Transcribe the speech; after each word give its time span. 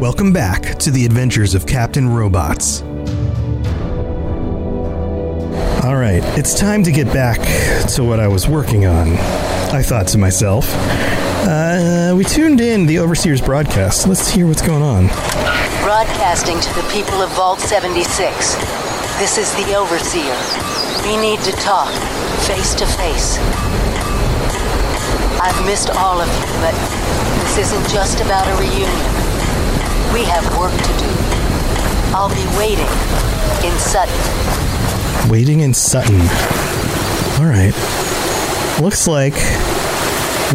Welcome 0.00 0.32
back 0.32 0.76
to 0.78 0.92
the 0.92 1.04
adventures 1.04 1.56
of 1.56 1.66
Captain 1.66 2.08
Robots. 2.08 2.82
All 5.82 5.96
right, 5.96 6.22
it's 6.38 6.56
time 6.56 6.84
to 6.84 6.92
get 6.92 7.08
back 7.12 7.40
to 7.96 8.04
what 8.04 8.20
I 8.20 8.28
was 8.28 8.46
working 8.46 8.86
on. 8.86 9.08
I 9.74 9.82
thought 9.82 10.06
to 10.08 10.18
myself. 10.18 10.72
Uh, 10.72 12.14
we 12.16 12.22
tuned 12.22 12.60
in 12.60 12.86
the 12.86 13.00
Overseer's 13.00 13.40
broadcast. 13.40 14.06
Let's 14.06 14.30
hear 14.30 14.46
what's 14.46 14.62
going 14.62 14.84
on. 14.84 15.08
Broadcasting 15.82 16.60
to 16.60 16.74
the 16.74 16.88
people 16.92 17.20
of 17.20 17.30
Vault 17.32 17.58
76. 17.58 18.54
This 19.18 19.36
is 19.36 19.52
the 19.54 19.74
Overseer. 19.74 20.38
We 21.02 21.16
need 21.16 21.40
to 21.40 21.50
talk, 21.58 21.90
face 22.46 22.72
to 22.76 22.86
face. 22.86 23.36
I've 25.42 25.66
missed 25.66 25.90
all 25.90 26.20
of 26.20 26.28
you, 26.28 26.46
but 26.62 26.74
this 27.42 27.58
isn't 27.66 27.88
just 27.88 28.20
about 28.20 28.46
a 28.46 28.54
reunion. 28.62 29.28
We 30.12 30.24
have 30.24 30.44
work 30.58 30.72
to 30.72 30.92
do. 30.98 31.08
I'll 32.14 32.28
be 32.28 32.46
waiting 32.58 32.88
in 33.64 33.78
Sutton. 33.78 35.30
Waiting 35.30 35.60
in 35.60 35.74
Sutton. 35.74 36.20
All 37.38 37.46
right. 37.46 37.74
Looks 38.80 39.06
like 39.06 39.34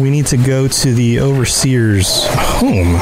we 0.00 0.10
need 0.10 0.26
to 0.26 0.36
go 0.36 0.66
to 0.66 0.92
the 0.92 1.20
Overseer's 1.20 2.26
home. 2.30 2.96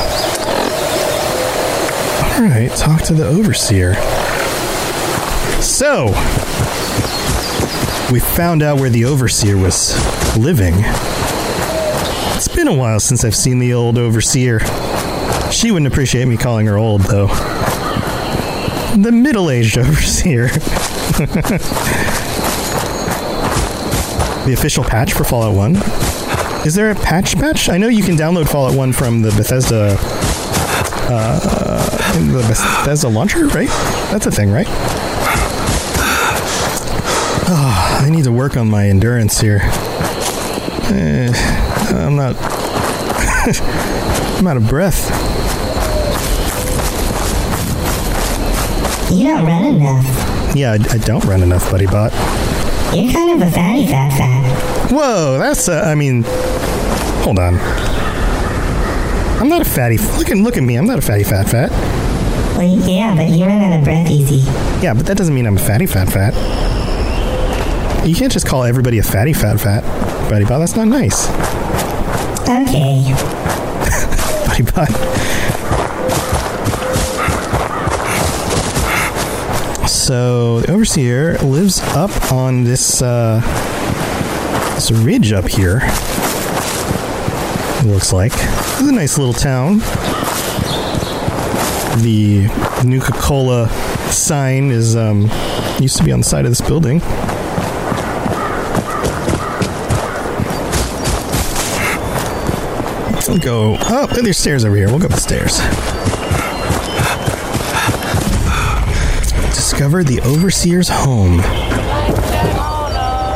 All 2.34 2.48
right, 2.48 2.70
talk 2.77 3.03
to 3.03 3.14
the 3.14 3.27
Overseer. 3.27 3.95
So, 5.62 6.06
we 8.12 8.20
found 8.20 8.62
out 8.62 8.78
where 8.78 8.91
the 8.91 9.05
Overseer 9.06 9.56
was 9.56 9.97
living. 10.36 10.75
It's 12.34 12.48
been 12.48 12.69
a 12.69 12.75
while 12.75 13.00
since 13.00 13.25
I've 13.25 13.36
seen 13.36 13.58
the 13.58 13.73
old 13.73 13.97
Overseer. 13.97 14.58
She 15.53 15.70
wouldn't 15.70 15.92
appreciate 15.92 16.27
me 16.27 16.36
calling 16.36 16.67
her 16.67 16.77
old, 16.77 17.03
though. 17.03 17.28
The 18.97 19.12
middle 19.12 19.50
aged 19.50 19.78
Overseer. 19.78 20.48
the 24.47 24.53
official 24.53 24.83
patch 24.83 25.12
for 25.12 25.25
Fallout 25.25 25.55
1. 25.55 25.77
Is 26.67 26.75
there 26.75 26.91
a 26.91 26.95
patch 26.95 27.36
patch? 27.36 27.69
I 27.69 27.78
know 27.78 27.89
you 27.89 28.03
can 28.03 28.17
download 28.17 28.48
Fallout 28.48 28.77
1 28.77 28.92
from 28.92 29.23
the 29.23 29.30
Bethesda 29.30 29.97
uh, 31.14 31.80
the 32.14 32.45
Bethesda 32.48 33.08
launcher, 33.08 33.47
right? 33.48 33.69
That's 34.11 34.27
a 34.27 34.30
thing, 34.30 34.50
right? 34.50 34.67
Oh, 37.55 38.00
I 38.03 38.08
need 38.11 38.25
to 38.25 38.33
work 38.33 38.56
on 38.56 38.70
my 38.70 38.89
endurance 38.89 39.41
here. 39.41 39.61
Eh, 40.92 41.33
I'm 41.95 42.17
not. 42.17 42.36
I'm 44.39 44.47
out 44.47 44.56
of 44.56 44.69
breath. 44.69 45.31
You 49.12 49.24
don't 49.24 49.45
run 49.46 49.64
enough. 49.77 50.56
Yeah, 50.56 50.73
I, 50.73 50.74
I 50.95 50.98
don't 50.98 51.24
run 51.24 51.42
enough, 51.42 51.70
buddy 51.70 51.86
bot. 51.86 52.12
You're 52.95 53.12
kind 53.12 53.30
of 53.42 53.46
a 53.46 53.50
fatty 53.50 53.86
fat 53.86 54.11
fat. 54.17 54.90
Whoa, 54.90 55.39
that's. 55.39 55.68
Uh, 55.68 55.83
I 55.84 55.95
mean, 55.95 56.24
hold 57.24 57.39
on. 57.39 57.56
I'm 59.40 59.48
not 59.48 59.62
a 59.62 59.64
fatty. 59.64 59.98
Look 59.98 60.30
at 60.30 60.36
look 60.36 60.56
at 60.56 60.62
me. 60.62 60.77
I'm 60.77 60.86
not 60.86 60.98
a 60.98 61.02
fatty 61.02 61.24
fat 61.24 61.48
fat. 61.48 61.70
Well, 62.56 62.78
yeah, 62.89 63.14
but 63.14 63.28
you 63.28 63.45
run 63.45 63.61
out 63.62 63.78
of 63.78 63.84
breath 63.84 64.11
easy. 64.11 64.48
Yeah, 64.83 64.95
but 64.95 65.06
that 65.06 65.17
doesn't 65.17 65.34
mean 65.34 65.46
I'm 65.46 65.56
a 65.56 65.61
fatty 65.61 65.86
fat 65.86 66.08
fat. 66.08 66.33
You 68.06 68.14
can't 68.14 68.33
just 68.33 68.46
call 68.46 68.64
everybody 68.64 68.98
a 68.98 69.02
fatty 69.02 69.33
fat 69.33 69.61
fat, 69.61 69.83
buddy 70.30 70.45
bot. 70.45 70.58
That's 70.58 70.77
not 70.77 70.89
nice, 70.89 71.28
Okay. 72.42 73.02
buddy 74.46 74.62
bot. 74.72 75.11
So 80.12 80.61
the 80.61 80.73
overseer 80.73 81.39
lives 81.39 81.80
up 81.96 82.33
on 82.33 82.64
this 82.64 83.00
uh, 83.00 83.40
this 84.74 84.90
ridge 84.90 85.33
up 85.33 85.48
here. 85.48 85.80
It 87.80 87.86
looks 87.86 88.12
like 88.12 88.33
it's 88.34 88.80
a 88.83 88.92
nice 88.92 89.17
little 89.17 89.33
town. 89.33 89.78
The 92.02 92.46
Nuka 92.84 93.12
Cola 93.12 93.70
sign 94.11 94.70
is 94.70 94.96
um, 94.96 95.30
used 95.80 95.96
to 95.96 96.05
be 96.05 96.12
on 96.12 96.20
the 96.20 96.27
side 96.27 96.45
of 96.45 96.51
this 96.51 96.61
building. 96.61 97.01
We'll 103.27 103.39
go. 103.39 103.77
up. 103.77 104.11
Oh, 104.12 104.20
there's 104.20 104.36
stairs 104.36 104.67
over 104.67 104.77
here. 104.77 104.89
We'll 104.89 104.98
go 104.98 105.06
up 105.06 105.12
the 105.12 105.17
stairs. 105.17 106.21
Discover 109.83 110.05
the 110.05 110.20
overseer's 110.20 110.89
home. 110.89 111.39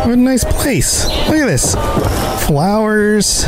What 0.02 0.12
a 0.12 0.16
nice 0.16 0.44
place. 0.44 1.08
Look 1.26 1.38
at 1.38 1.46
this. 1.46 1.74
Flowers. 2.46 3.44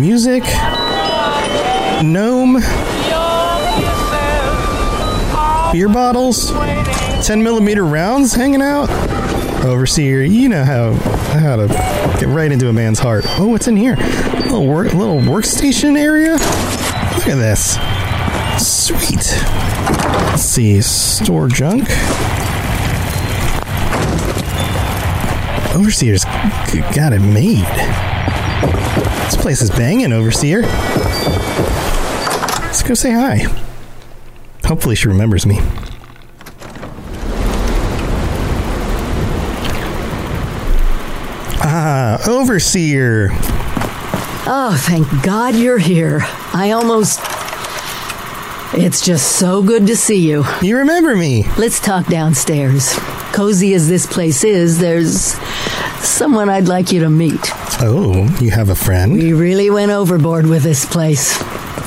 Music. 0.00 0.42
Gnome. 2.02 2.54
Beer 5.72 5.88
bottles. 5.88 6.50
10 6.50 7.44
millimeter 7.44 7.84
rounds 7.84 8.34
hanging 8.34 8.60
out. 8.60 8.90
Overseer, 9.64 10.24
you 10.24 10.48
know 10.48 10.64
how 10.64 10.94
how 11.38 11.54
to 11.54 11.68
get 12.18 12.26
right 12.26 12.50
into 12.50 12.68
a 12.68 12.72
man's 12.72 12.98
heart. 12.98 13.24
Oh, 13.38 13.46
what's 13.46 13.68
in 13.68 13.76
here? 13.76 13.94
A 13.94 14.40
little 14.40 14.66
work, 14.66 14.92
little 14.94 15.20
workstation 15.20 15.96
area. 15.96 16.32
Look 16.32 17.28
at 17.28 17.36
this. 17.36 17.78
Sweet. 18.58 19.61
Let's 20.42 20.50
see. 20.50 20.80
Store 20.80 21.46
junk. 21.46 21.84
Overseer's 25.72 26.24
got 26.24 27.12
it 27.12 27.20
made. 27.20 27.64
This 29.26 29.36
place 29.36 29.62
is 29.62 29.70
banging, 29.70 30.12
Overseer. 30.12 30.62
Let's 32.62 32.82
go 32.82 32.94
say 32.94 33.12
hi. 33.12 33.46
Hopefully, 34.64 34.96
she 34.96 35.06
remembers 35.06 35.46
me. 35.46 35.60
Ah, 41.64 42.18
Overseer. 42.28 43.28
Oh, 44.44 44.76
thank 44.88 45.06
God 45.22 45.54
you're 45.54 45.78
here. 45.78 46.18
I 46.52 46.72
almost. 46.72 47.31
It's 48.74 49.02
just 49.02 49.36
so 49.36 49.62
good 49.62 49.86
to 49.88 49.96
see 49.96 50.26
you. 50.30 50.44
You 50.62 50.78
remember 50.78 51.14
me. 51.14 51.44
Let's 51.58 51.78
talk 51.78 52.06
downstairs. 52.06 52.94
Cozy 53.34 53.74
as 53.74 53.86
this 53.86 54.06
place 54.06 54.44
is, 54.44 54.78
there's 54.78 55.34
someone 56.02 56.48
I'd 56.48 56.68
like 56.68 56.90
you 56.90 57.00
to 57.00 57.10
meet. 57.10 57.50
Oh, 57.82 58.34
you 58.40 58.50
have 58.50 58.70
a 58.70 58.74
friend? 58.74 59.12
We 59.12 59.34
really 59.34 59.68
went 59.68 59.92
overboard 59.92 60.46
with 60.46 60.62
this 60.62 60.86
place. 60.86 61.36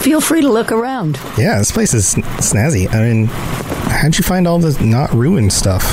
Feel 0.04 0.22
free 0.22 0.42
to 0.42 0.48
look 0.52 0.72
around. 0.72 1.20
Yeah, 1.40 1.58
this 1.58 1.72
place 1.72 1.96
is 1.96 2.14
snazzy. 2.14 2.88
I 2.94 3.02
mean, 3.02 3.26
how'd 3.26 4.16
you 4.16 4.24
find 4.24 4.48
all 4.48 4.60
the 4.60 4.80
not 4.86 5.12
ruined 5.12 5.54
stuff? 5.54 5.84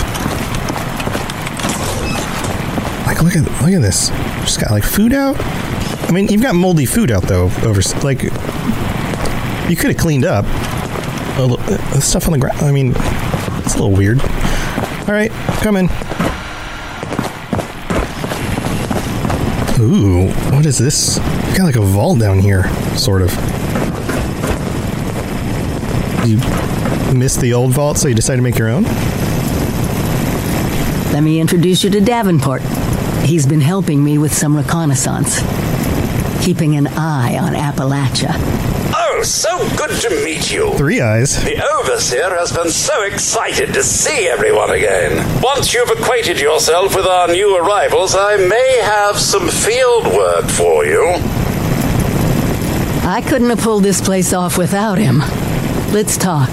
Like, 3.06 3.22
look 3.22 3.34
at 3.34 3.46
look 3.62 3.72
at 3.72 3.80
this. 3.80 4.10
Just 4.42 4.60
got 4.60 4.70
like 4.70 4.84
food 4.84 5.14
out. 5.14 5.36
I 5.40 6.10
mean, 6.12 6.28
you've 6.28 6.42
got 6.42 6.54
moldy 6.54 6.84
food 6.84 7.10
out 7.10 7.22
though. 7.22 7.44
Over 7.62 7.80
like, 8.02 8.24
you 8.24 9.76
could 9.76 9.90
have 9.90 9.96
cleaned 9.96 10.26
up 10.26 10.44
uh, 11.38 12.00
stuff 12.00 12.26
on 12.26 12.32
the 12.32 12.38
ground. 12.38 12.58
I 12.60 12.72
mean, 12.72 12.92
it's 13.64 13.74
a 13.74 13.82
little 13.82 13.92
weird. 13.92 14.20
All 14.20 15.14
right, 15.14 15.30
come 15.62 15.76
in. 15.76 15.88
Ooh, 19.80 20.28
what 20.54 20.64
is 20.64 20.78
this? 20.78 21.18
Got 21.56 21.64
like 21.64 21.76
a 21.76 21.80
vault 21.80 22.20
down 22.20 22.38
here, 22.38 22.68
sort 22.96 23.22
of. 23.22 23.30
You 26.24 26.38
missed 27.14 27.40
the 27.40 27.52
old 27.52 27.72
vault, 27.72 27.98
so 27.98 28.06
you 28.06 28.14
decided 28.14 28.36
to 28.36 28.42
make 28.42 28.58
your 28.58 28.68
own? 28.68 28.84
Let 31.12 31.22
me 31.22 31.40
introduce 31.40 31.82
you 31.82 31.90
to 31.90 32.00
Davenport. 32.00 32.62
He's 33.24 33.44
been 33.46 33.60
helping 33.60 34.04
me 34.04 34.18
with 34.18 34.32
some 34.32 34.56
reconnaissance, 34.56 35.40
keeping 36.44 36.76
an 36.76 36.86
eye 36.86 37.36
on 37.38 37.54
Appalachia. 37.54 38.32
Oh, 39.22 39.24
so 39.24 39.76
good 39.76 40.00
to 40.00 40.10
meet 40.24 40.52
you. 40.52 40.74
Three 40.76 41.00
eyes. 41.00 41.44
The 41.44 41.62
Overseer 41.74 42.36
has 42.36 42.50
been 42.50 42.70
so 42.70 43.02
excited 43.04 43.72
to 43.72 43.84
see 43.84 44.26
everyone 44.26 44.70
again. 44.70 45.40
Once 45.40 45.72
you've 45.72 45.90
acquainted 45.90 46.40
yourself 46.40 46.96
with 46.96 47.06
our 47.06 47.28
new 47.28 47.56
arrivals, 47.56 48.16
I 48.16 48.36
may 48.48 48.80
have 48.82 49.16
some 49.16 49.48
field 49.48 50.06
work 50.06 50.46
for 50.46 50.84
you. 50.84 51.04
I 53.06 53.22
couldn't 53.24 53.50
have 53.50 53.60
pulled 53.60 53.84
this 53.84 54.00
place 54.00 54.32
off 54.32 54.58
without 54.58 54.98
him. 54.98 55.20
Let's 55.92 56.16
talk. 56.16 56.50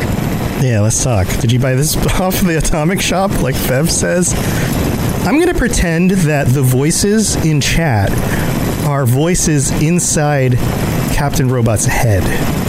Yeah, 0.61 0.81
let's 0.81 1.03
talk. 1.03 1.25
Did 1.39 1.51
you 1.51 1.59
buy 1.59 1.73
this 1.73 1.97
off 2.21 2.39
the 2.41 2.59
atomic 2.59 3.01
shop, 3.01 3.41
like 3.41 3.55
Fev 3.55 3.89
says? 3.89 4.31
I'm 5.25 5.37
going 5.37 5.47
to 5.47 5.55
pretend 5.57 6.11
that 6.11 6.45
the 6.49 6.61
voices 6.61 7.35
in 7.43 7.61
chat 7.61 8.11
are 8.85 9.07
voices 9.07 9.71
inside 9.81 10.53
Captain 11.19 11.49
Robot's 11.49 11.83
head. 11.83 12.23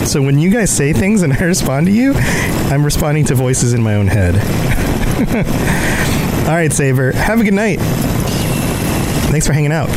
So 0.08 0.20
when 0.20 0.40
you 0.40 0.50
guys 0.50 0.76
say 0.76 0.92
things 0.92 1.22
and 1.22 1.32
I 1.32 1.44
respond 1.44 1.86
to 1.86 1.92
you, 1.92 2.14
I'm 2.14 2.84
responding 2.84 3.24
to 3.26 3.36
voices 3.36 3.74
in 3.74 3.80
my 3.80 3.94
own 3.94 4.08
head. 4.08 4.34
All 6.48 6.56
right, 6.56 6.72
Saber. 6.72 7.12
Have 7.12 7.38
a 7.38 7.44
good 7.44 7.54
night. 7.54 7.78
Thanks 9.30 9.46
for 9.46 9.52
hanging 9.52 9.70
out. 9.70 9.88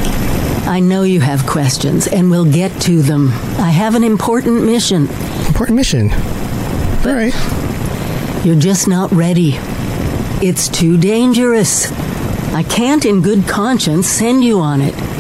I 0.68 0.82
know 0.82 1.02
you 1.02 1.20
have 1.20 1.48
questions, 1.48 2.06
and 2.06 2.30
we'll 2.30 2.46
get 2.46 2.80
to 2.84 3.02
them. 3.02 3.30
I 3.58 3.72
have 3.72 3.96
an 3.96 4.04
important 4.04 4.64
mission. 4.64 5.08
Important 5.48 5.76
mission. 5.76 6.12
All 6.12 7.12
right. 7.12 7.34
You're 8.46 8.60
just 8.60 8.88
not 8.88 9.12
ready. 9.12 9.54
It's 10.46 10.68
too 10.68 11.00
dangerous. 11.00 11.92
I 12.54 12.62
can't, 12.62 13.04
in 13.04 13.24
good 13.24 13.48
conscience, 13.48 14.06
send 14.06 14.44
you 14.44 14.60
on 14.60 14.82
it. 14.82 15.13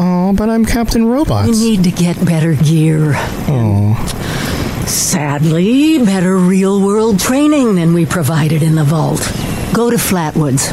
Oh, 0.00 0.32
but 0.36 0.48
I'm 0.48 0.64
Captain 0.64 1.06
Robot. 1.06 1.46
You 1.46 1.52
need 1.52 1.84
to 1.84 1.90
get 1.90 2.24
better 2.24 2.54
gear. 2.54 3.12
Oh. 3.48 3.94
Sadly, 4.86 5.98
better 6.04 6.36
real 6.36 6.80
world 6.80 7.18
training 7.18 7.74
than 7.74 7.92
we 7.94 8.06
provided 8.06 8.62
in 8.62 8.74
the 8.76 8.84
vault. 8.84 9.20
Go 9.74 9.90
to 9.90 9.96
Flatwoods. 9.96 10.68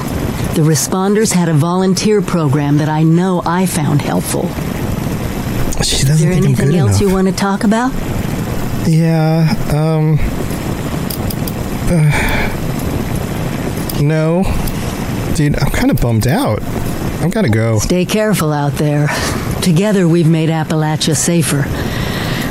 The 0.55 0.61
responders 0.61 1.33
had 1.33 1.49
a 1.49 1.53
volunteer 1.53 2.21
program 2.21 2.77
that 2.77 2.87
I 2.87 3.03
know 3.03 3.41
I 3.45 3.65
found 3.65 4.01
helpful. 4.01 4.47
She 5.83 5.97
Is 5.97 6.03
doesn't 6.03 6.29
there 6.29 6.33
think 6.33 6.45
I'm 6.45 6.45
anything 6.45 6.67
good 6.67 6.75
else 6.75 6.89
enough. 6.91 7.01
you 7.01 7.13
want 7.13 7.27
to 7.27 7.33
talk 7.33 7.63
about? 7.63 7.91
Yeah, 8.87 9.53
um. 9.73 10.17
uh, 11.89 12.11
no. 14.01 14.43
Dude, 15.35 15.57
I'm 15.59 15.71
kind 15.85 15.95
of 15.95 16.01
bummed 16.01 16.25
out. 16.25 16.63
I've 17.21 17.29
got 17.29 17.43
to 17.43 17.49
go. 17.49 17.77
Stay 17.77 18.05
careful 18.05 18.51
out 18.51 18.71
there. 18.71 19.07
Together 19.61 20.07
we've 20.07 20.27
made 20.27 20.49
Appalachia 20.49 21.15
safer. 21.15 21.61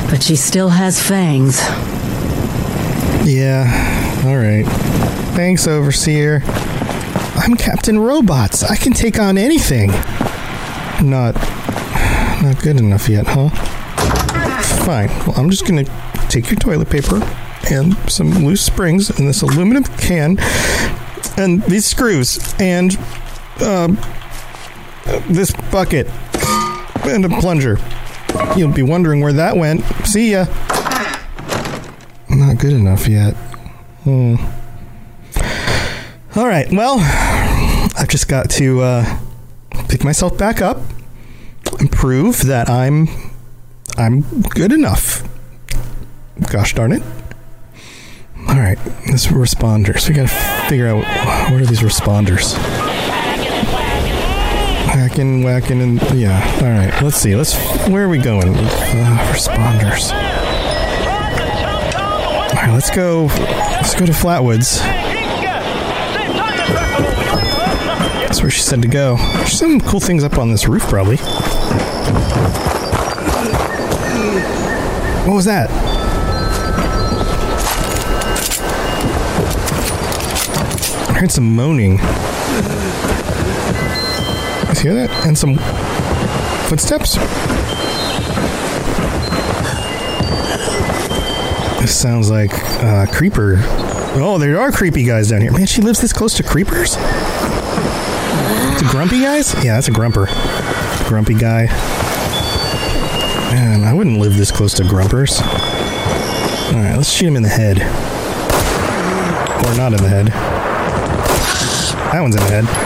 But 0.09 0.23
she 0.23 0.37
still 0.37 0.69
has 0.69 1.05
fangs. 1.05 1.59
Yeah, 3.27 3.65
alright. 4.23 4.65
Thanks, 5.35 5.67
Overseer. 5.67 6.43
I'm 7.35 7.57
Captain 7.57 7.99
Robots. 7.99 8.63
I 8.63 8.77
can 8.77 8.93
take 8.93 9.19
on 9.19 9.37
anything. 9.37 9.89
Not. 11.03 11.35
Not 12.41 12.61
good 12.63 12.79
enough 12.79 13.09
yet, 13.09 13.25
huh? 13.27 13.49
Fine. 14.85 15.09
Well, 15.27 15.33
I'm 15.35 15.49
just 15.49 15.67
gonna 15.67 15.83
take 16.29 16.49
your 16.49 16.57
toilet 16.57 16.89
paper 16.89 17.19
and 17.69 17.97
some 18.09 18.45
loose 18.45 18.61
springs 18.61 19.09
in 19.19 19.25
this 19.25 19.41
aluminum 19.41 19.83
can 19.83 20.37
and 21.37 21.61
these 21.63 21.85
screws 21.85 22.55
and 22.59 22.97
um, 23.61 23.97
this 25.29 25.51
bucket 25.71 26.07
and 27.05 27.25
a 27.25 27.29
plunger. 27.39 27.77
You'll 28.55 28.73
be 28.73 28.83
wondering 28.83 29.21
where 29.21 29.33
that 29.33 29.55
went. 29.57 29.83
See 30.05 30.31
ya. 30.31 30.45
Not 32.29 32.57
good 32.57 32.73
enough 32.73 33.07
yet. 33.07 33.33
Hmm. 34.03 34.35
All 36.37 36.47
right. 36.47 36.67
Well, 36.71 36.97
I've 37.97 38.09
just 38.09 38.27
got 38.27 38.49
to 38.51 38.81
uh, 38.81 39.19
pick 39.87 40.03
myself 40.03 40.37
back 40.37 40.61
up 40.61 40.77
and 41.79 41.91
prove 41.91 42.41
that 42.43 42.69
I'm 42.69 43.07
I'm 43.97 44.41
good 44.41 44.73
enough. 44.73 45.23
Gosh 46.51 46.73
darn 46.73 46.91
it. 46.91 47.01
All 48.47 48.57
right, 48.57 48.77
this 49.07 49.27
responders. 49.27 50.07
We 50.07 50.15
gotta 50.15 50.67
figure 50.69 50.87
out 50.87 51.51
what 51.51 51.61
are 51.61 51.65
these 51.65 51.79
responders. 51.79 52.55
Whacking, 54.95 55.43
whacking, 55.43 55.81
and 55.81 56.01
yeah. 56.13 56.41
All 56.61 56.69
right, 56.69 57.03
let's 57.03 57.17
see. 57.17 57.35
Let's. 57.35 57.53
Where 57.89 58.05
are 58.05 58.09
we 58.09 58.17
going? 58.17 58.47
Uh, 58.47 59.33
responders. 59.33 60.09
All 62.47 62.61
right, 62.61 62.71
let's 62.73 62.89
go. 62.89 63.25
Let's 63.25 63.93
go 63.93 64.05
to 64.05 64.13
Flatwoods. 64.13 64.79
That's 68.21 68.41
where 68.41 68.49
she 68.49 68.61
said 68.61 68.81
to 68.83 68.87
go. 68.87 69.17
There's 69.17 69.59
some 69.59 69.81
cool 69.81 69.99
things 69.99 70.23
up 70.23 70.37
on 70.37 70.49
this 70.49 70.65
roof, 70.65 70.83
probably. 70.83 71.17
What 75.25 75.35
was 75.35 75.45
that? 75.45 75.69
I 81.09 81.13
heard 81.19 81.31
some 81.31 81.53
moaning. 81.53 81.99
You 84.83 84.91
hear 84.91 85.07
that? 85.07 85.25
And 85.25 85.37
some 85.37 85.55
footsteps? 86.67 87.15
This 91.81 91.97
sounds 91.97 92.29
like 92.29 92.51
uh, 92.83 93.05
creeper. 93.07 93.55
Oh, 94.17 94.37
there 94.37 94.59
are 94.59 94.71
creepy 94.71 95.03
guys 95.03 95.29
down 95.29 95.41
here. 95.41 95.51
Man, 95.51 95.65
she 95.65 95.81
lives 95.81 96.01
this 96.01 96.13
close 96.13 96.35
to 96.35 96.43
creepers? 96.43 96.95
A 96.97 98.87
grumpy 98.89 99.21
guys? 99.21 99.53
Yeah, 99.63 99.75
that's 99.75 99.87
a 99.87 99.91
grumper. 99.91 100.27
Grumpy 101.07 101.35
guy. 101.35 101.65
Man, 103.53 103.83
I 103.83 103.93
wouldn't 103.93 104.19
live 104.19 104.35
this 104.35 104.51
close 104.51 104.73
to 104.75 104.83
grumpers. 104.83 105.39
Alright, 105.41 106.97
let's 106.97 107.09
shoot 107.09 107.27
him 107.27 107.37
in 107.37 107.43
the 107.43 107.49
head. 107.49 107.77
Or 109.65 109.77
not 109.77 109.93
in 109.93 110.03
the 110.03 110.09
head. 110.09 110.27
That 112.11 112.21
one's 112.21 112.35
in 112.35 112.41
the 112.41 112.49
head. 112.49 112.84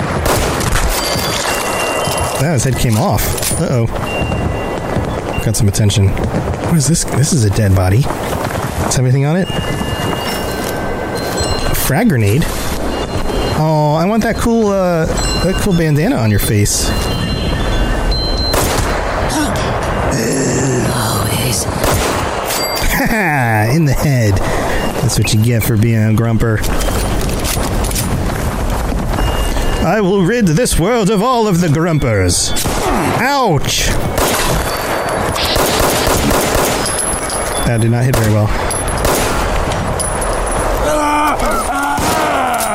That 2.39 2.53
his 2.53 2.63
head 2.63 2.77
came 2.77 2.97
off. 2.97 3.51
Uh 3.59 3.67
oh. 3.69 3.87
Got 5.43 5.57
some 5.57 5.67
attention. 5.67 6.07
What 6.07 6.77
is 6.77 6.87
this? 6.87 7.03
This 7.03 7.33
is 7.33 7.43
a 7.43 7.49
dead 7.49 7.75
body. 7.75 8.01
Does 8.01 8.95
have 8.95 9.05
anything 9.05 9.25
on 9.25 9.35
it? 9.35 9.47
A 11.69 11.75
frag 11.75 12.07
grenade. 12.07 12.43
Oh, 13.61 13.97
I 13.99 14.05
want 14.05 14.23
that 14.23 14.37
cool, 14.37 14.67
uh, 14.67 15.05
that 15.43 15.55
cool 15.61 15.73
bandana 15.73 16.15
on 16.15 16.31
your 16.31 16.39
face. 16.39 16.87
In 23.09 23.85
the 23.85 23.93
head. 23.93 24.35
That's 25.01 25.17
what 25.17 25.33
you 25.33 25.43
get 25.43 25.63
for 25.63 25.75
being 25.75 26.03
a 26.03 26.13
grumper. 26.13 26.59
I 29.89 30.01
will 30.01 30.21
rid 30.21 30.45
this 30.45 30.79
world 30.79 31.09
of 31.09 31.23
all 31.23 31.47
of 31.47 31.61
the 31.61 31.67
grumpers. 31.67 32.51
Ouch! 33.17 33.87
That 37.65 37.79
did 37.81 37.89
not 37.89 38.03
hit 38.03 38.15
very 38.15 38.31
well. 38.31 38.45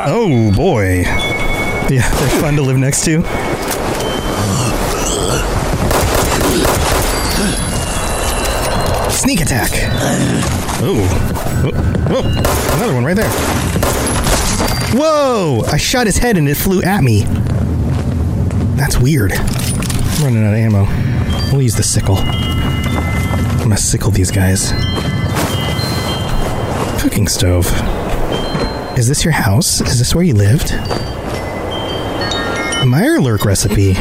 Oh 0.08 0.52
boy. 0.56 1.02
Yeah, 1.88 2.10
they're 2.18 2.40
fun 2.40 2.56
to 2.56 2.62
live 2.62 2.78
next 2.78 3.04
to. 3.04 3.22
Sneak 9.12 9.40
attack. 9.40 9.70
Oh. 10.82 11.06
Whoa. 12.10 12.22
Another 12.76 12.92
one 12.92 13.04
right 13.04 13.14
there. 13.14 13.93
Whoa! 14.96 15.62
I 15.66 15.76
shot 15.76 16.06
his 16.06 16.18
head 16.18 16.36
and 16.36 16.48
it 16.48 16.56
flew 16.56 16.80
at 16.80 17.02
me. 17.02 17.24
That's 18.76 18.96
weird. 18.96 19.32
I'm 19.32 20.22
running 20.22 20.44
out 20.44 20.52
of 20.52 20.58
ammo. 20.60 20.84
We'll 21.50 21.62
use 21.62 21.74
the 21.74 21.82
sickle. 21.82 22.16
I'm 22.16 23.58
gonna 23.58 23.76
sickle 23.76 24.12
these 24.12 24.30
guys. 24.30 24.70
Cooking 27.02 27.26
stove. 27.26 27.66
Is 28.96 29.08
this 29.08 29.24
your 29.24 29.32
house? 29.32 29.80
Is 29.80 29.98
this 29.98 30.14
where 30.14 30.22
you 30.22 30.34
lived? 30.34 30.68
Mirelurk 32.84 33.44
recipe. 33.44 33.94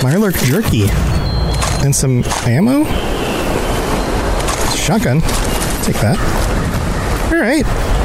Mirelurk 0.00 0.42
jerky. 0.46 0.88
And 1.84 1.94
some 1.94 2.24
ammo? 2.46 2.84
Shotgun. 4.74 5.20
Take 5.82 5.96
that. 6.00 6.16
Alright. 7.30 7.97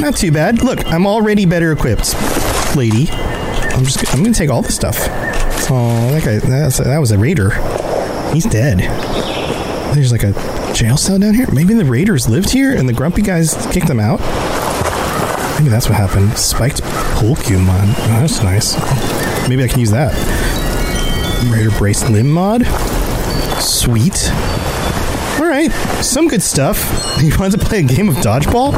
Not 0.00 0.16
too 0.16 0.32
bad. 0.32 0.62
Look, 0.62 0.86
I'm 0.86 1.06
already 1.06 1.46
better 1.46 1.72
equipped, 1.72 2.14
lady. 2.76 3.08
I'm 3.10 3.84
just 3.84 4.14
I'm 4.14 4.22
gonna 4.22 4.34
take 4.34 4.50
all 4.50 4.62
the 4.62 4.72
stuff. 4.72 4.96
Oh, 5.70 6.10
that 6.10 6.22
guy, 6.24 6.38
that's, 6.38 6.78
that 6.78 6.98
was 6.98 7.10
a 7.10 7.18
raider. 7.18 7.50
He's 8.32 8.44
dead. 8.44 8.80
There's 9.94 10.12
like 10.12 10.24
a 10.24 10.32
jail 10.74 10.96
cell 10.96 11.18
down 11.18 11.34
here. 11.34 11.46
Maybe 11.52 11.72
the 11.72 11.84
raiders 11.84 12.28
lived 12.28 12.50
here 12.50 12.74
and 12.76 12.88
the 12.88 12.92
grumpy 12.92 13.22
guys 13.22 13.54
kicked 13.72 13.86
them 13.86 14.00
out. 14.00 14.20
Maybe 15.58 15.70
that's 15.70 15.88
what 15.88 15.96
happened. 15.96 16.36
Spiked 16.36 16.82
Pokemon. 16.82 17.94
Oh, 17.96 18.20
that's 18.20 18.42
nice. 18.42 18.76
Maybe 19.48 19.64
I 19.64 19.68
can 19.68 19.80
use 19.80 19.90
that. 19.92 20.12
Raider 21.50 21.70
Brace 21.78 22.08
Limb 22.10 22.30
mod. 22.30 22.66
Sweet. 23.62 24.30
All 25.40 25.46
right, 25.48 25.70
some 26.02 26.28
good 26.28 26.42
stuff. 26.42 27.00
You 27.24 27.32
want 27.38 27.52
to 27.52 27.58
play 27.58 27.78
a 27.78 27.82
game 27.82 28.08
of 28.08 28.16
dodgeball? 28.16 28.72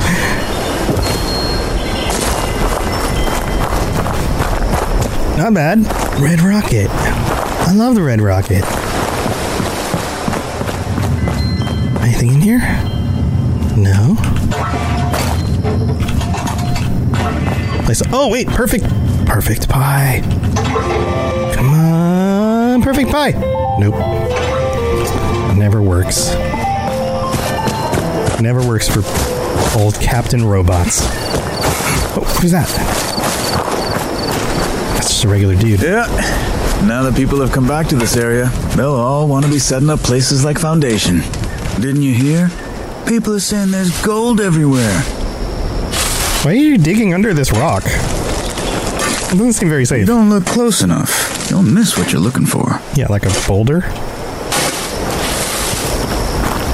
Not 5.36 5.52
bad. 5.52 5.78
Red 6.18 6.40
Rocket. 6.40 6.88
I 6.90 7.72
love 7.74 7.94
the 7.94 8.02
Red 8.02 8.22
Rocket. 8.22 8.64
Anything 12.02 12.34
in 12.34 12.40
here? 12.40 12.60
No. 13.76 14.16
Place. 17.84 18.02
Oh 18.12 18.28
wait, 18.30 18.48
perfect, 18.48 18.84
perfect 19.26 19.68
pie. 19.68 20.22
Come 21.54 21.68
on, 21.68 22.82
perfect 22.82 23.10
pie. 23.10 23.32
Nope. 23.78 23.94
Never 25.56 25.82
works. 25.82 26.34
Never 28.40 28.66
works 28.66 28.88
for 28.88 29.02
old 29.78 29.94
Captain 30.00 30.44
Robots. 30.46 31.00
Oh, 32.18 32.24
who's 32.40 32.52
that? 32.52 33.25
That's 35.06 35.14
just 35.14 35.24
a 35.24 35.28
regular 35.28 35.54
dude. 35.54 35.80
Yeah. 35.82 36.04
Now 36.84 37.04
that 37.04 37.14
people 37.14 37.40
have 37.40 37.52
come 37.52 37.68
back 37.68 37.86
to 37.90 37.94
this 37.94 38.16
area, 38.16 38.46
they'll 38.74 38.90
all 38.92 39.28
want 39.28 39.44
to 39.44 39.50
be 39.52 39.60
setting 39.60 39.88
up 39.88 40.00
places 40.00 40.44
like 40.44 40.58
Foundation. 40.58 41.20
Didn't 41.80 42.02
you 42.02 42.12
hear? 42.12 42.50
People 43.06 43.32
are 43.34 43.38
saying 43.38 43.70
there's 43.70 43.92
gold 44.04 44.40
everywhere. 44.40 44.98
Why 46.42 46.50
are 46.50 46.54
you 46.54 46.76
digging 46.76 47.14
under 47.14 47.32
this 47.34 47.52
rock? 47.52 47.84
It 47.86 49.30
doesn't 49.38 49.52
seem 49.52 49.68
very 49.68 49.82
You 49.82 49.86
safe. 49.86 50.08
don't 50.08 50.28
look 50.28 50.44
close 50.44 50.82
enough. 50.82 51.46
You'll 51.50 51.62
miss 51.62 51.96
what 51.96 52.10
you're 52.10 52.20
looking 52.20 52.44
for. 52.46 52.80
Yeah, 52.96 53.06
like 53.08 53.26
a 53.26 53.32
boulder. 53.46 53.82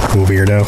Cool 0.09 0.25
weirdo. 0.25 0.65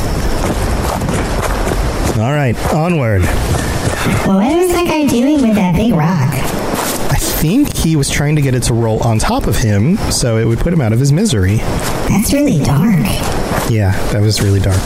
All 2.19 2.31
right, 2.31 2.55
onward. 2.75 3.23
Well, 3.23 4.37
what 4.37 4.55
was 4.55 4.71
that 4.71 4.85
guy 4.85 5.07
doing 5.07 5.41
with 5.41 5.55
that 5.55 5.73
big 5.75 5.93
rock? 5.95 6.54
I 7.45 7.47
think 7.47 7.75
he 7.77 7.95
was 7.95 8.09
trying 8.09 8.35
to 8.37 8.41
get 8.41 8.55
it 8.55 8.63
to 8.63 8.73
roll 8.73 8.97
on 9.03 9.19
top 9.19 9.45
of 9.45 9.55
him 9.55 9.97
so 10.11 10.39
it 10.39 10.45
would 10.45 10.57
put 10.57 10.73
him 10.73 10.81
out 10.81 10.93
of 10.93 10.99
his 10.99 11.11
misery. 11.13 11.57
That's 11.57 12.33
really 12.33 12.57
dark. 12.57 12.95
Yeah, 13.69 13.91
that 14.13 14.19
was 14.19 14.41
really 14.41 14.59
dark. 14.59 14.81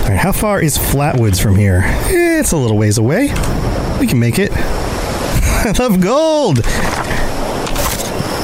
All 0.00 0.08
right, 0.08 0.16
how 0.18 0.32
far 0.32 0.62
is 0.62 0.78
Flatwoods 0.78 1.42
from 1.42 1.56
here? 1.56 1.82
Eh, 1.84 2.40
It's 2.40 2.52
a 2.52 2.56
little 2.56 2.78
ways 2.78 2.96
away. 2.96 3.24
We 4.00 4.06
can 4.06 4.18
make 4.18 4.38
it. 4.38 4.50
I 4.54 5.74
love 5.78 6.00
gold. 6.00 6.60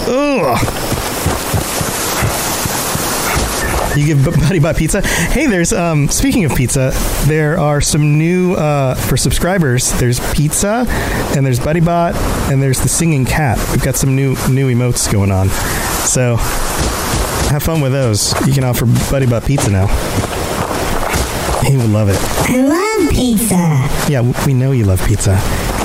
Ugh. 0.07 0.78
You 3.99 4.07
give 4.07 4.25
Buddy 4.25 4.61
Bot 4.61 4.77
pizza. 4.77 5.01
Hey, 5.03 5.47
there's 5.47 5.73
um. 5.73 6.09
Speaking 6.09 6.45
of 6.45 6.55
pizza, 6.55 6.93
there 7.27 7.59
are 7.59 7.81
some 7.81 8.17
new 8.17 8.55
uh 8.55 8.95
for 8.95 9.17
subscribers. 9.17 9.91
There's 9.99 10.21
pizza, 10.33 10.87
and 11.37 11.45
there's 11.45 11.59
Buddy 11.59 11.81
Bot, 11.81 12.15
and 12.49 12.63
there's 12.63 12.79
the 12.81 12.89
singing 12.89 13.25
cat. 13.25 13.59
We've 13.73 13.83
got 13.83 13.97
some 13.97 14.15
new 14.15 14.37
new 14.49 14.73
emotes 14.73 15.13
going 15.13 15.33
on. 15.33 15.49
So 16.07 16.37
have 17.51 17.65
fun 17.65 17.81
with 17.81 17.91
those. 17.91 18.35
You 18.47 18.53
can 18.53 18.63
offer 18.63 18.87
Buddy 19.11 19.27
Bot 19.27 19.45
pizza 19.45 19.69
now. 19.69 19.89
He 21.67 21.77
will 21.77 21.89
love 21.89 22.09
it. 22.09 22.19
I 22.49 22.57
love 22.63 23.11
pizza. 23.11 23.57
Yeah, 24.09 24.21
we 24.47 24.55
know 24.55 24.71
you 24.71 24.85
love 24.85 25.05
pizza. 25.07 25.33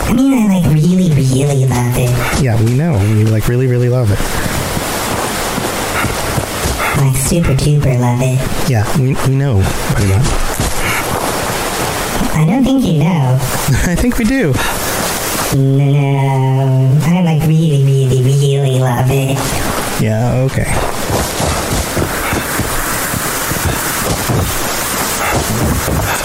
I 0.05 0.13
mean, 0.13 0.33
I 0.33 0.59
like 0.59 0.65
really, 0.71 1.09
really 1.09 1.65
love 1.65 1.95
it. 1.97 2.43
Yeah, 2.43 2.61
we 2.63 2.75
know 2.75 3.01
you 3.01 3.25
like 3.25 3.47
really 3.47 3.65
really 3.65 3.89
love 3.89 4.11
it. 4.11 4.19
Super 7.23 7.53
duper 7.55 7.97
love 7.99 8.19
it. 8.21 8.69
Yeah, 8.69 8.85
we, 8.99 9.15
we 9.27 9.35
know. 9.35 9.61
I 12.35 12.45
don't 12.47 12.63
think 12.63 12.83
you 12.85 12.99
know. 12.99 13.37
I 13.85 13.95
think 13.95 14.17
we 14.17 14.25
do. 14.25 14.53
No, 15.57 16.99
I 17.03 17.21
like 17.23 17.47
really, 17.47 17.83
really, 17.83 18.21
really 18.21 18.79
love 18.79 19.07
it. 19.09 19.37
Yeah, 20.03 20.33
okay. 20.45 20.65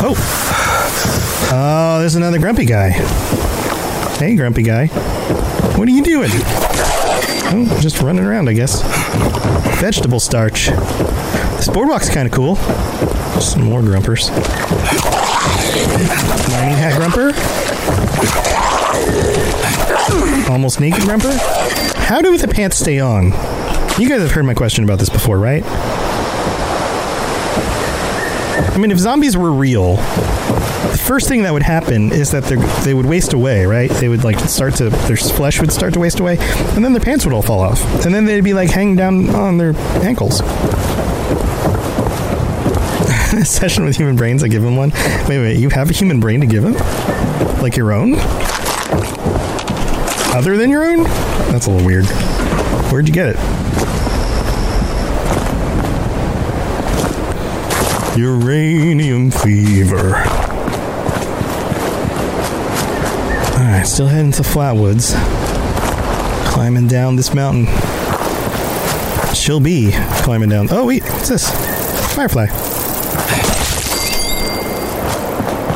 Oh. 0.01 0.15
Oh, 1.53 1.99
there's 2.01 2.17
another 2.17 2.39
grumpy 2.39 2.65
guy. 2.65 2.91
Hey, 4.19 4.35
grumpy 4.35 4.63
guy. 4.63 4.87
What 5.77 5.89
are 5.89 5.93
you 5.93 6.03
doing? 6.03 6.31
Oh, 7.51 7.79
just 7.81 8.01
running 8.03 8.25
around, 8.25 8.49
I 8.49 8.53
guess. 8.53 8.83
Vegetable 9.81 10.19
starch. 10.21 10.67
This 11.57 11.69
boardwalk's 11.69 12.11
kind 12.11 12.27
of 12.27 12.33
cool. 12.35 12.57
Some 13.41 13.63
more 13.63 13.81
grumpers. 13.81 14.29
Mining 16.51 16.77
hat 16.77 16.95
grumper. 16.97 17.33
Almost 20.51 20.81
naked 20.81 21.03
grumper. 21.03 21.33
How 21.97 22.21
do 22.21 22.37
the 22.37 22.49
pants 22.49 22.79
stay 22.79 22.99
on? 22.99 23.27
You 23.99 24.09
guys 24.09 24.21
have 24.21 24.33
heard 24.33 24.45
my 24.45 24.55
question 24.55 24.83
about 24.83 24.99
this 24.99 25.09
before, 25.11 25.39
right? 25.39 25.63
I 28.75 28.79
mean, 28.79 28.91
if 28.91 28.99
zombies 28.99 29.37
were 29.37 29.53
real, 29.53 29.97
first 31.09 31.27
thing 31.27 31.43
that 31.43 31.53
would 31.55 31.63
happen 31.63 32.13
is 32.13 32.31
that 32.33 32.45
they're- 32.45 32.95
would 32.95 33.07
waste 33.07 33.33
away, 33.33 33.65
right? 33.65 33.91
They 33.91 34.09
would 34.09 34.25
like 34.25 34.39
start 34.41 34.75
to 34.77 34.91
their 34.91 35.17
flesh 35.17 35.59
would 35.61 35.73
start 35.73 35.95
to 35.95 36.01
waste 36.01 36.21
away, 36.21 36.37
and 36.75 36.85
then 36.85 36.93
their 36.93 37.01
pants 37.01 37.25
would 37.25 37.35
all 37.35 37.43
fall 37.43 37.61
off, 37.61 37.83
and 38.05 38.15
then 38.15 38.27
they'd 38.27 38.45
be 38.45 38.53
like 38.55 38.71
hanging 38.71 38.97
down 38.97 39.31
on 39.35 39.57
their 39.59 39.75
ankles. 40.05 40.39
Session 43.49 43.85
with 43.85 43.97
human 43.97 44.17
brains. 44.17 44.43
I 44.43 44.49
give 44.49 44.65
him 44.65 44.77
one. 44.77 44.91
Wait, 45.29 45.39
wait. 45.39 45.59
You 45.59 45.69
have 45.71 45.91
a 45.91 45.93
human 45.93 46.19
brain 46.21 46.41
to 46.41 46.47
give 46.47 46.65
him, 46.65 46.75
like 47.63 47.77
your 47.77 47.93
own, 47.93 48.15
other 50.35 50.57
than 50.57 50.71
your 50.71 50.85
own? 50.85 51.05
That's 51.53 51.67
a 51.67 51.71
little 51.71 51.87
weird. 51.87 52.05
Where'd 52.91 53.07
you 53.09 53.15
get 53.15 53.29
it? 53.31 53.37
Uranium 58.17 59.31
fever. 59.31 60.17
Alright, 63.59 63.78
still 63.89 64.07
heading 64.07 64.33
to 64.33 64.43
Flatwoods. 64.43 65.15
Climbing 66.53 66.87
down 66.89 67.17
this 67.17 67.33
mountain. 67.33 67.67
She'll 69.35 69.61
be 69.61 69.93
climbing 70.23 70.51
down. 70.51 70.69
Oh, 70.71 70.87
wait, 70.87 71.03
what's 71.05 71.29
this? 71.29 71.49
Firefly. 72.15 72.47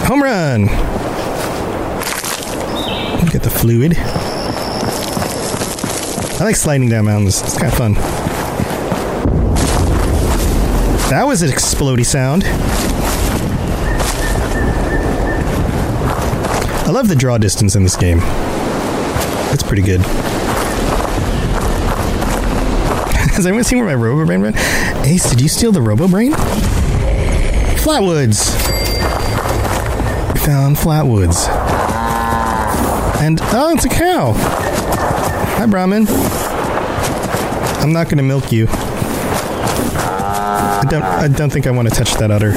Home 0.07 0.23
run! 0.23 0.66
Get 3.31 3.42
the 3.42 3.50
fluid. 3.50 3.97
I 6.38 6.45
like 6.45 6.57
sliding 6.57 6.88
down 6.88 7.07
mountains. 7.07 7.40
It's 7.40 7.57
kind 7.57 7.73
of 7.73 7.78
fun. 7.78 7.95
That 11.11 11.25
was 11.26 11.42
an 11.42 11.50
explody 11.50 12.04
sound. 12.04 12.45
Love 16.92 17.08
the 17.08 17.16
draw 17.16 17.38
distance 17.38 17.75
in 17.75 17.82
this 17.82 17.96
game. 17.96 18.18
That's 19.49 19.62
pretty 19.62 19.82
good. 19.82 20.00
Has 23.32 23.46
anyone 23.46 23.64
seen 23.64 23.78
where 23.78 23.87
my 23.87 23.94
Robo 23.94 24.26
Brain 24.26 24.42
went? 24.42 24.56
Ace, 25.06 25.30
did 25.30 25.40
you 25.40 25.49
steal 25.49 25.72
the 25.72 25.80
Robo 25.80 26.06
Brain? 26.06 26.32
Flatwoods. 27.80 28.52
We 30.34 30.40
found 30.40 30.76
Flatwoods. 30.76 31.49
And 33.22 33.40
oh, 33.42 33.72
it's 33.75 33.87
a 33.87 33.88
cow. 33.88 34.34
Hi, 35.56 35.64
Brahmin. 35.64 36.06
I'm 37.82 37.94
not 37.94 38.11
gonna 38.11 38.22
milk 38.22 38.52
you. 38.52 38.66
I 40.82 40.84
don't. 40.90 41.02
I 41.02 41.28
don't 41.28 41.50
think 41.50 41.66
I 41.66 41.70
want 41.70 41.88
to 41.88 41.94
touch 41.94 42.14
that 42.16 42.30
udder. 42.30 42.52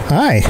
Hi. 0.09 0.40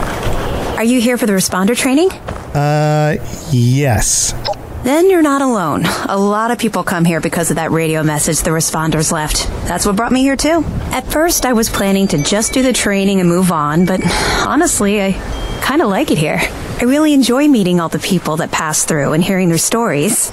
Are 0.79 0.85
you 0.85 0.99
here 0.99 1.19
for 1.19 1.27
the 1.27 1.35
responder 1.35 1.77
training? 1.77 2.09
Uh, 2.55 3.17
yes. 3.51 4.35
Then 4.83 5.11
you're 5.11 5.23
not 5.23 5.43
alone. 5.43 5.85
A 6.09 6.19
lot 6.19 6.51
of 6.51 6.59
people 6.59 6.83
come 6.83 7.05
here 7.05 7.21
because 7.21 7.51
of 7.51 7.57
that 7.57 7.71
radio 7.71 8.03
message 8.03 8.41
the 8.41 8.51
responders 8.51 9.13
left. 9.13 9.47
That's 9.69 9.85
what 9.85 9.95
brought 9.95 10.11
me 10.11 10.23
here 10.23 10.37
too. 10.37 10.65
At 10.91 11.07
first, 11.07 11.45
I 11.45 11.53
was 11.53 11.69
planning 11.69 12.09
to 12.09 12.19
just 12.23 12.55
do 12.55 12.63
the 12.63 12.73
training 12.73 13.21
and 13.21 13.29
move 13.29 13.53
on, 13.53 13.85
but 13.85 14.01
honestly, 14.47 15.03
I 15.03 15.13
kind 15.61 15.83
of 15.83 15.89
like 15.89 16.11
it 16.11 16.19
here. 16.19 16.41
I 16.41 16.85
really 16.85 17.13
enjoy 17.13 17.47
meeting 17.47 17.79
all 17.79 17.91
the 17.91 17.99
people 17.99 18.39
that 18.39 18.51
pass 18.51 18.85
through 18.87 19.13
and 19.13 19.23
hearing 19.23 19.51
their 19.51 19.59
stories. 19.59 20.33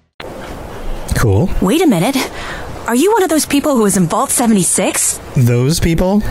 Cool. 1.21 1.49
Wait 1.61 1.81
a 1.83 1.87
minute. 1.87 2.17
Are 2.87 2.95
you 2.95 3.11
one 3.11 3.21
of 3.21 3.29
those 3.29 3.45
people 3.45 3.75
who 3.75 3.83
was 3.83 3.95
in 3.95 4.07
Vault 4.07 4.31
76? 4.31 5.19
Those 5.37 5.79
people? 5.79 6.21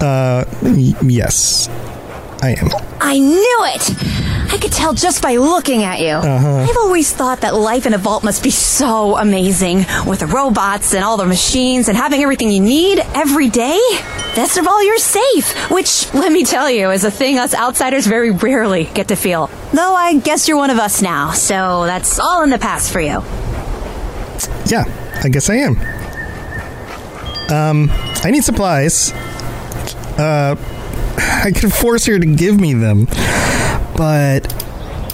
Uh, 0.00 0.44
y- 0.62 0.94
yes. 1.02 1.68
I 2.42 2.56
am. 2.58 2.68
I 3.00 3.18
knew 3.18 3.58
it! 3.66 4.52
I 4.52 4.58
could 4.58 4.72
tell 4.72 4.94
just 4.94 5.22
by 5.22 5.36
looking 5.36 5.84
at 5.84 6.00
you. 6.00 6.08
Uh-huh. 6.14 6.66
I've 6.68 6.76
always 6.76 7.12
thought 7.12 7.42
that 7.42 7.54
life 7.54 7.86
in 7.86 7.94
a 7.94 7.98
vault 7.98 8.24
must 8.24 8.42
be 8.42 8.50
so 8.50 9.16
amazing 9.16 9.86
with 10.06 10.20
the 10.20 10.26
robots 10.26 10.94
and 10.94 11.04
all 11.04 11.16
the 11.16 11.26
machines 11.26 11.88
and 11.88 11.96
having 11.96 12.22
everything 12.22 12.50
you 12.50 12.60
need 12.60 12.98
every 13.14 13.48
day. 13.48 13.78
Best 14.34 14.56
of 14.56 14.66
all, 14.66 14.82
you're 14.84 14.98
safe, 14.98 15.70
which, 15.70 16.12
let 16.14 16.32
me 16.32 16.44
tell 16.44 16.68
you, 16.70 16.90
is 16.90 17.04
a 17.04 17.10
thing 17.10 17.38
us 17.38 17.54
outsiders 17.54 18.06
very 18.06 18.30
rarely 18.32 18.84
get 18.94 19.08
to 19.08 19.16
feel. 19.16 19.48
Though 19.72 19.94
I 19.94 20.18
guess 20.18 20.48
you're 20.48 20.56
one 20.56 20.70
of 20.70 20.78
us 20.78 21.00
now, 21.02 21.32
so 21.32 21.84
that's 21.86 22.18
all 22.18 22.42
in 22.42 22.50
the 22.50 22.58
past 22.58 22.92
for 22.92 23.00
you. 23.00 23.22
Yeah, 24.68 24.84
I 25.24 25.28
guess 25.28 25.48
I 25.50 25.56
am. 25.56 25.76
Um, 27.50 27.90
I 28.22 28.30
need 28.30 28.44
supplies. 28.44 29.12
Uh, 30.18 30.56
I 31.44 31.52
could 31.52 31.72
force 31.72 32.06
her 32.06 32.18
to 32.18 32.26
give 32.26 32.60
me 32.60 32.74
them, 32.74 33.06
but 33.96 34.52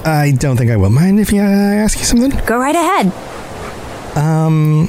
I 0.05 0.33
don't 0.37 0.57
think 0.57 0.71
I 0.71 0.77
will. 0.77 0.91
Mind 0.91 1.21
if 1.21 1.33
I 1.33 1.37
ask 1.37 1.99
you 1.99 2.05
something? 2.05 2.31
Go 2.47 2.59
right 2.59 2.75
ahead. 2.75 3.13
Um, 4.17 4.89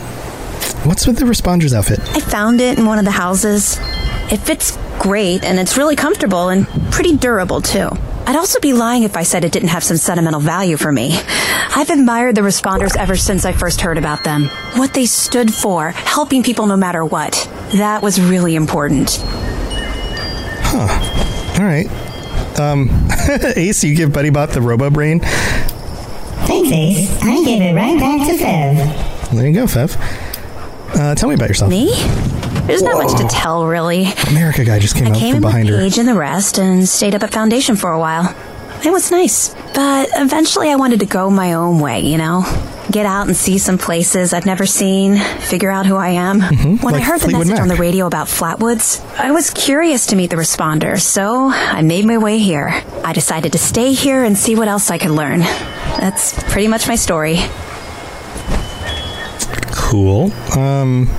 what's 0.83 1.07
with 1.07 1.17
the 1.17 1.25
responder's 1.25 1.73
outfit? 1.73 1.99
I 2.15 2.19
found 2.19 2.61
it 2.61 2.77
in 2.77 2.85
one 2.85 2.99
of 2.99 3.05
the 3.05 3.11
houses. 3.11 3.77
It 4.31 4.37
fits 4.37 4.77
great 4.99 5.43
and 5.43 5.59
it's 5.59 5.77
really 5.77 5.95
comfortable 5.95 6.49
and 6.49 6.67
pretty 6.91 7.15
durable 7.15 7.61
too. 7.61 7.89
I'd 8.27 8.35
also 8.35 8.59
be 8.59 8.73
lying 8.73 9.03
if 9.03 9.15
I 9.15 9.23
said 9.23 9.43
it 9.45 9.51
didn't 9.51 9.69
have 9.69 9.83
some 9.83 9.97
sentimental 9.97 10.39
value 10.39 10.77
for 10.77 10.91
me. 10.91 11.11
I've 11.13 11.89
admired 11.89 12.35
the 12.35 12.41
responders 12.41 12.97
ever 12.97 13.15
since 13.15 13.45
I 13.45 13.51
first 13.51 13.81
heard 13.81 13.97
about 13.97 14.23
them. 14.23 14.45
What 14.75 14.93
they 14.93 15.05
stood 15.05 15.53
for, 15.53 15.91
helping 15.91 16.41
people 16.41 16.65
no 16.65 16.75
matter 16.77 17.05
what. 17.05 17.49
That 17.73 18.01
was 18.01 18.19
really 18.19 18.55
important. 18.55 19.19
Huh. 20.63 21.59
All 21.59 21.65
right. 21.65 21.87
Um, 22.59 22.89
Ace, 23.55 23.83
you 23.83 23.95
give 23.95 24.11
Buddy 24.11 24.29
Bot 24.29 24.49
the 24.49 24.61
Robo 24.61 24.89
Brain. 24.89 25.19
Thanks, 25.19 26.71
Ace. 26.71 27.21
I 27.21 27.43
give 27.43 27.61
it 27.61 27.75
right 27.75 27.99
back 27.99 28.27
to 28.27 28.33
Fev. 28.43 29.31
There 29.35 29.47
you 29.47 29.53
go, 29.53 29.65
Fev. 29.65 29.95
Uh, 30.95 31.13
tell 31.15 31.29
me 31.29 31.35
about 31.35 31.49
yourself. 31.49 31.69
Me? 31.69 31.91
There's 32.65 32.81
not 32.81 32.97
much 33.03 33.15
to 33.21 33.27
tell, 33.29 33.65
really. 33.67 34.07
America 34.29 34.65
guy 34.65 34.79
just 34.79 34.95
came 34.95 35.07
I 35.07 35.11
out 35.11 35.17
came 35.17 35.29
from 35.35 35.37
in 35.37 35.41
behind 35.41 35.69
her. 35.69 35.77
Paige 35.77 35.97
and 35.99 36.07
the 36.07 36.15
rest 36.15 36.57
and 36.57 36.87
stayed 36.87 37.13
up 37.15 37.23
at 37.23 37.31
Foundation 37.31 37.75
for 37.75 37.91
a 37.91 37.99
while. 37.99 38.35
It 38.83 38.91
was 38.91 39.11
nice. 39.11 39.53
But 39.73 40.09
eventually 40.15 40.69
I 40.69 40.75
wanted 40.75 40.99
to 41.01 41.05
go 41.05 41.29
my 41.29 41.53
own 41.53 41.79
way, 41.79 42.01
you 42.01 42.17
know? 42.17 42.43
Get 42.91 43.05
out 43.05 43.27
and 43.27 43.35
see 43.35 43.57
some 43.57 43.77
places 43.79 44.31
I've 44.33 44.45
never 44.45 44.65
seen, 44.65 45.17
figure 45.17 45.71
out 45.71 45.85
who 45.87 45.95
I 45.95 46.09
am. 46.09 46.39
When 46.39 46.45
I 46.49 46.53
Mm-hmm. 46.53 46.85
like 46.85 47.03
heard 47.03 47.19
the 47.19 47.25
Fleetwood 47.25 47.47
message 47.47 47.61
on 47.61 47.67
the 47.67 47.75
radio 47.75 48.05
about 48.05 48.27
Flatwoods, 48.27 49.03
I 49.19 49.31
was 49.31 49.49
curious 49.49 50.07
to 50.07 50.15
meet 50.15 50.29
the 50.29 50.35
responders, 50.35 51.01
so 51.01 51.49
I 51.49 51.81
made 51.81 52.05
my 52.05 52.17
way 52.19 52.37
here. 52.37 52.81
I 53.03 53.13
decided 53.13 53.51
to 53.53 53.57
stay 53.57 53.93
here 53.93 54.23
and 54.23 54.37
see 54.37 54.55
what 54.55 54.67
else 54.67 54.91
I 54.91 54.97
could 54.99 55.11
learn. 55.11 55.39
That's 55.39 56.33
pretty 56.51 56.67
much 56.67 56.87
my 56.87 56.95
story. 56.95 57.37
Cool. 59.71 60.31
Um, 60.57 61.09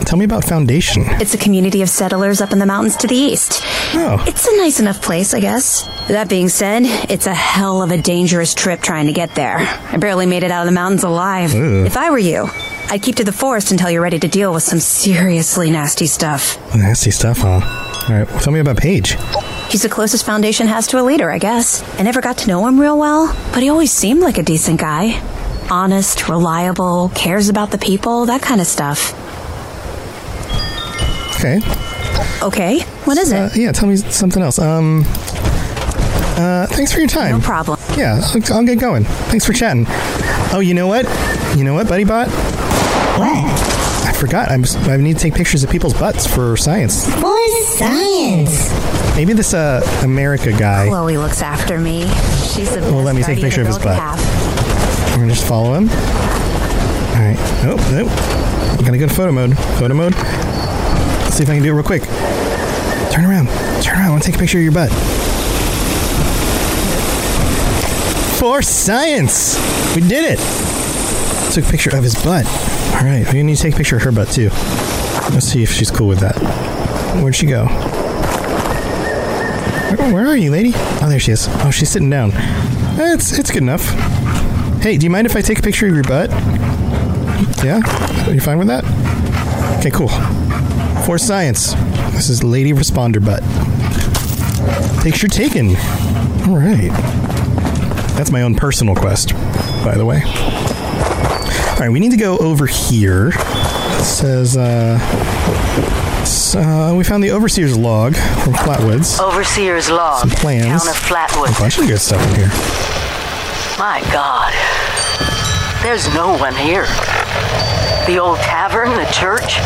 tell 0.00 0.18
me 0.18 0.24
about 0.24 0.44
Foundation. 0.44 1.02
It's 1.06 1.34
a 1.34 1.38
community 1.38 1.82
of 1.82 1.88
settlers 1.88 2.40
up 2.40 2.52
in 2.52 2.58
the 2.58 2.66
mountains 2.66 2.96
to 2.98 3.06
the 3.06 3.16
east. 3.16 3.60
Oh. 3.94 4.22
It's 4.26 4.46
a 4.46 4.56
nice 4.56 4.80
enough 4.80 5.00
place, 5.02 5.34
I 5.34 5.40
guess. 5.40 5.86
That 6.08 6.28
being 6.28 6.48
said, 6.48 6.82
it's 7.10 7.26
a 7.26 7.34
hell 7.34 7.82
of 7.82 7.90
a 7.90 8.00
dangerous 8.00 8.54
trip 8.54 8.80
trying 8.80 9.06
to 9.06 9.12
get 9.12 9.34
there. 9.34 9.58
I 9.58 9.96
barely 9.96 10.26
made 10.26 10.42
it 10.42 10.50
out 10.50 10.62
of 10.62 10.66
the 10.66 10.74
mountains 10.74 11.04
alive. 11.04 11.54
Ugh. 11.54 11.86
If 11.86 11.96
I 11.96 12.10
were 12.10 12.18
you, 12.18 12.48
I'd 12.90 13.02
keep 13.02 13.16
to 13.16 13.24
the 13.24 13.32
forest 13.32 13.70
until 13.70 13.90
you're 13.90 14.02
ready 14.02 14.18
to 14.18 14.28
deal 14.28 14.52
with 14.52 14.62
some 14.62 14.80
seriously 14.80 15.70
nasty 15.70 16.06
stuff. 16.06 16.58
Nasty 16.74 17.10
stuff, 17.10 17.38
huh? 17.38 17.60
All 18.08 18.18
right. 18.18 18.28
Well, 18.28 18.40
tell 18.40 18.52
me 18.52 18.60
about 18.60 18.76
Paige. 18.76 19.16
He's 19.70 19.82
the 19.82 19.88
closest 19.88 20.26
Foundation 20.26 20.66
has 20.66 20.86
to 20.88 21.00
a 21.00 21.02
leader, 21.02 21.30
I 21.30 21.38
guess. 21.38 21.82
I 21.98 22.02
never 22.02 22.20
got 22.20 22.38
to 22.38 22.48
know 22.48 22.66
him 22.66 22.78
real 22.78 22.98
well, 22.98 23.34
but 23.52 23.62
he 23.62 23.70
always 23.70 23.90
seemed 23.90 24.20
like 24.20 24.38
a 24.38 24.42
decent 24.42 24.78
guy. 24.78 25.20
Honest, 25.70 26.28
reliable, 26.28 27.10
cares 27.14 27.48
about 27.48 27.70
the 27.70 27.78
people, 27.78 28.26
that 28.26 28.42
kind 28.42 28.60
of 28.60 28.66
stuff. 28.66 29.14
Okay. 31.44 31.60
Okay, 32.42 32.80
what 33.04 33.18
is 33.18 33.32
Uh, 33.32 33.50
it? 33.52 33.58
yeah. 33.60 33.72
Tell 33.72 33.88
me 33.88 33.96
something 33.96 34.42
else. 34.42 34.58
Um. 34.58 35.04
Uh, 36.36 36.66
thanks 36.68 36.90
for 36.92 36.98
your 37.00 37.08
time. 37.08 37.32
No 37.38 37.40
problem. 37.44 37.78
Yeah, 37.96 38.20
I'll, 38.22 38.54
I'll 38.54 38.64
get 38.64 38.78
going. 38.80 39.04
Thanks 39.04 39.44
for 39.44 39.52
chatting. 39.52 39.86
Oh, 40.52 40.60
you 40.60 40.72
know 40.74 40.86
what? 40.88 41.04
You 41.56 41.62
know 41.64 41.74
what, 41.74 41.86
Buddy 41.88 42.04
Bot? 42.04 42.28
What? 42.28 43.44
I 44.08 44.12
forgot. 44.16 44.50
I'm, 44.50 44.64
I 44.90 44.96
need 44.96 45.16
to 45.16 45.22
take 45.22 45.34
pictures 45.34 45.62
of 45.62 45.70
people's 45.70 45.94
butts 45.94 46.26
for 46.26 46.56
science. 46.56 47.04
For 47.20 47.38
science. 47.76 48.70
Maybe 49.14 49.32
this 49.32 49.54
uh 49.54 49.80
America 50.02 50.50
guy. 50.50 50.88
Chloe 50.88 51.16
looks 51.18 51.40
after 51.42 51.78
me. 51.78 52.02
She's 52.52 52.70
the 52.74 52.80
best 52.80 52.92
Well, 52.92 53.02
let 53.02 53.14
me 53.14 53.22
take 53.22 53.38
a 53.38 53.42
picture 53.42 53.60
of 53.60 53.66
his 53.68 53.78
butt. 53.78 53.96
have. 53.98 55.10
We're 55.12 55.18
gonna 55.22 55.34
just 55.34 55.46
follow 55.46 55.74
him. 55.74 55.88
All 55.88 57.20
right. 57.20 57.38
Nope. 57.64 57.80
Nope. 57.92 58.08
I'm 58.78 58.84
gonna 58.84 58.98
go 58.98 59.06
to 59.06 59.14
photo 59.14 59.30
mode. 59.30 59.56
Photo 59.78 59.94
mode. 59.94 60.14
See 61.34 61.42
if 61.42 61.50
I 61.50 61.54
can 61.54 61.64
do 61.64 61.70
it 61.70 61.74
real 61.74 61.82
quick. 61.82 62.04
Turn 63.10 63.24
around. 63.24 63.48
Turn 63.82 63.98
around. 63.98 64.06
I 64.06 64.10
want 64.10 64.22
to 64.22 64.30
take 64.30 64.36
a 64.36 64.38
picture 64.38 64.58
of 64.58 64.62
your 64.62 64.72
butt. 64.72 64.88
For 68.38 68.62
science, 68.62 69.56
we 69.96 70.02
did 70.02 70.38
it. 70.38 70.38
Took 71.52 71.64
a 71.64 71.70
picture 71.72 71.90
of 71.96 72.04
his 72.04 72.14
butt. 72.14 72.46
All 72.94 73.02
right. 73.02 73.26
We 73.32 73.42
need 73.42 73.56
to 73.56 73.62
take 73.62 73.74
a 73.74 73.76
picture 73.76 73.96
of 73.96 74.02
her 74.02 74.12
butt 74.12 74.28
too. 74.28 74.50
Let's 75.32 75.46
see 75.46 75.64
if 75.64 75.72
she's 75.72 75.90
cool 75.90 76.06
with 76.06 76.20
that. 76.20 76.36
Where'd 77.20 77.34
she 77.34 77.46
go? 77.46 77.66
Where, 79.96 80.14
where 80.14 80.26
are 80.28 80.36
you, 80.36 80.52
lady? 80.52 80.70
Oh, 81.02 81.08
there 81.08 81.18
she 81.18 81.32
is. 81.32 81.48
Oh, 81.50 81.72
she's 81.72 81.90
sitting 81.90 82.10
down. 82.10 82.30
It's 82.96 83.36
it's 83.36 83.50
good 83.50 83.62
enough. 83.62 83.84
Hey, 84.82 84.98
do 84.98 85.04
you 85.04 85.10
mind 85.10 85.26
if 85.26 85.34
I 85.34 85.40
take 85.40 85.58
a 85.58 85.62
picture 85.62 85.88
of 85.88 85.94
your 85.94 86.04
butt? 86.04 86.30
Yeah? 87.64 87.80
Are 88.28 88.32
you 88.32 88.40
fine 88.40 88.58
with 88.58 88.68
that? 88.68 88.84
Okay, 89.80 89.90
cool. 89.90 90.10
For 91.04 91.18
science. 91.18 91.74
This 92.12 92.30
is 92.30 92.42
Lady 92.42 92.72
Responder 92.72 93.22
Butt. 93.22 93.42
Picture 95.02 95.28
taken. 95.28 95.76
All 96.48 96.56
right. 96.56 96.90
That's 98.16 98.30
my 98.30 98.40
own 98.40 98.54
personal 98.54 98.94
quest, 98.94 99.34
by 99.84 99.96
the 99.96 100.06
way. 100.06 100.22
All 100.24 101.80
right, 101.80 101.90
we 101.90 102.00
need 102.00 102.12
to 102.12 102.16
go 102.16 102.38
over 102.38 102.66
here. 102.66 103.32
It 103.34 104.04
says, 104.04 104.56
uh, 104.56 104.98
uh, 106.56 106.94
we 106.96 107.04
found 107.04 107.22
the 107.22 107.32
Overseer's 107.32 107.76
log 107.76 108.14
from 108.16 108.54
Flatwoods. 108.54 109.20
Overseer's 109.20 109.90
log. 109.90 110.20
Some 110.20 110.30
plans. 110.30 110.84
Town 110.84 110.88
of 110.88 110.96
Flatwood. 110.96 111.54
A 111.54 111.60
bunch 111.60 111.78
of 111.78 111.86
good 111.86 112.00
stuff 112.00 112.26
in 112.30 112.36
here. 112.36 112.48
My 113.78 114.00
God. 114.10 114.54
There's 115.82 116.06
no 116.14 116.38
one 116.38 116.54
here. 116.54 116.86
The 118.06 118.18
old 118.18 118.38
tavern, 118.38 118.90
the 118.90 119.04
church, 119.12 119.58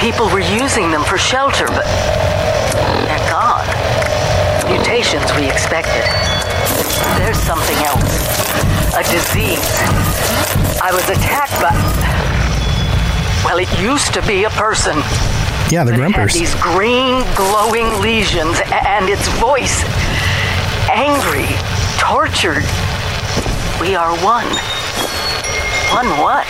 people 0.00 0.30
were 0.30 0.40
using 0.40 0.90
them 0.90 1.04
for 1.04 1.18
shelter, 1.18 1.66
but 1.66 1.84
they're 3.04 3.28
gone. 3.28 3.68
Mutations 4.66 5.30
we 5.36 5.48
expected. 5.48 6.04
There's 7.20 7.38
something 7.38 7.76
else. 7.84 8.08
A 8.96 9.02
disease. 9.04 9.60
I 10.80 10.90
was 10.92 11.04
attacked 11.10 11.60
by. 11.60 11.76
Well, 13.44 13.58
it 13.58 13.68
used 13.78 14.14
to 14.14 14.22
be 14.26 14.44
a 14.44 14.50
person. 14.50 14.96
Yeah, 15.70 15.84
the 15.84 15.92
grumpers. 15.92 16.32
these 16.32 16.54
green, 16.56 17.22
glowing 17.36 18.00
lesions, 18.00 18.58
and 18.72 19.08
its 19.08 19.28
voice. 19.38 19.84
Angry, 20.88 21.46
tortured. 21.98 22.64
We 23.80 23.94
are 23.96 24.16
one. 24.24 24.48
One 25.92 26.08
what? 26.20 26.46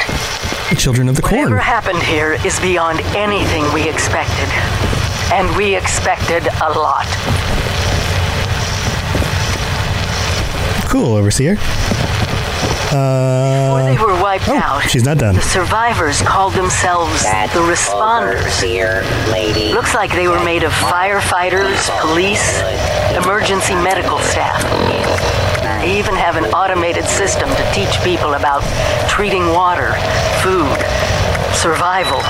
The 0.70 0.76
children 0.76 1.08
of 1.08 1.16
the 1.16 1.22
Whatever 1.22 1.48
corn. 1.48 1.58
happened 1.58 2.02
here 2.02 2.38
is 2.46 2.58
beyond 2.60 3.00
anything 3.16 3.64
we 3.74 3.88
expected. 3.88 4.48
And 5.32 5.54
we 5.56 5.74
expected 5.74 6.46
a 6.46 6.70
lot. 6.70 7.06
Cool, 10.88 11.14
overseer. 11.16 11.56
Uh, 12.92 13.66
Before 13.66 13.82
they 13.82 13.98
were 13.98 14.20
wiped 14.22 14.48
oh, 14.48 14.56
out, 14.56 14.80
she's 14.88 15.04
not 15.04 15.18
done. 15.18 15.36
the 15.36 15.42
survivors 15.42 16.22
called 16.22 16.54
themselves 16.54 17.22
the 17.22 17.60
responders. 17.60 18.60
Here, 18.62 19.02
lady. 19.30 19.72
Looks 19.72 19.94
like 19.94 20.10
they 20.12 20.26
were 20.26 20.42
made 20.44 20.64
of 20.64 20.72
firefighters, 20.72 21.88
police, 22.00 22.58
emergency 23.16 23.74
medical 23.74 24.18
staff. 24.18 24.60
They 25.80 25.98
even 25.98 26.14
have 26.14 26.36
an 26.36 26.44
automated 26.52 27.06
system 27.06 27.48
to 27.48 27.72
teach 27.72 28.02
people 28.04 28.34
about 28.34 28.62
treating 29.08 29.48
water, 29.48 29.94
food, 30.42 30.76
survival. 31.56 32.20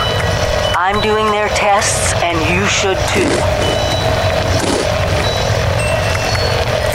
I'm 0.78 1.00
doing 1.00 1.26
their 1.32 1.48
tests, 1.48 2.14
and 2.22 2.38
you 2.48 2.64
should 2.66 2.96
too. 3.10 3.28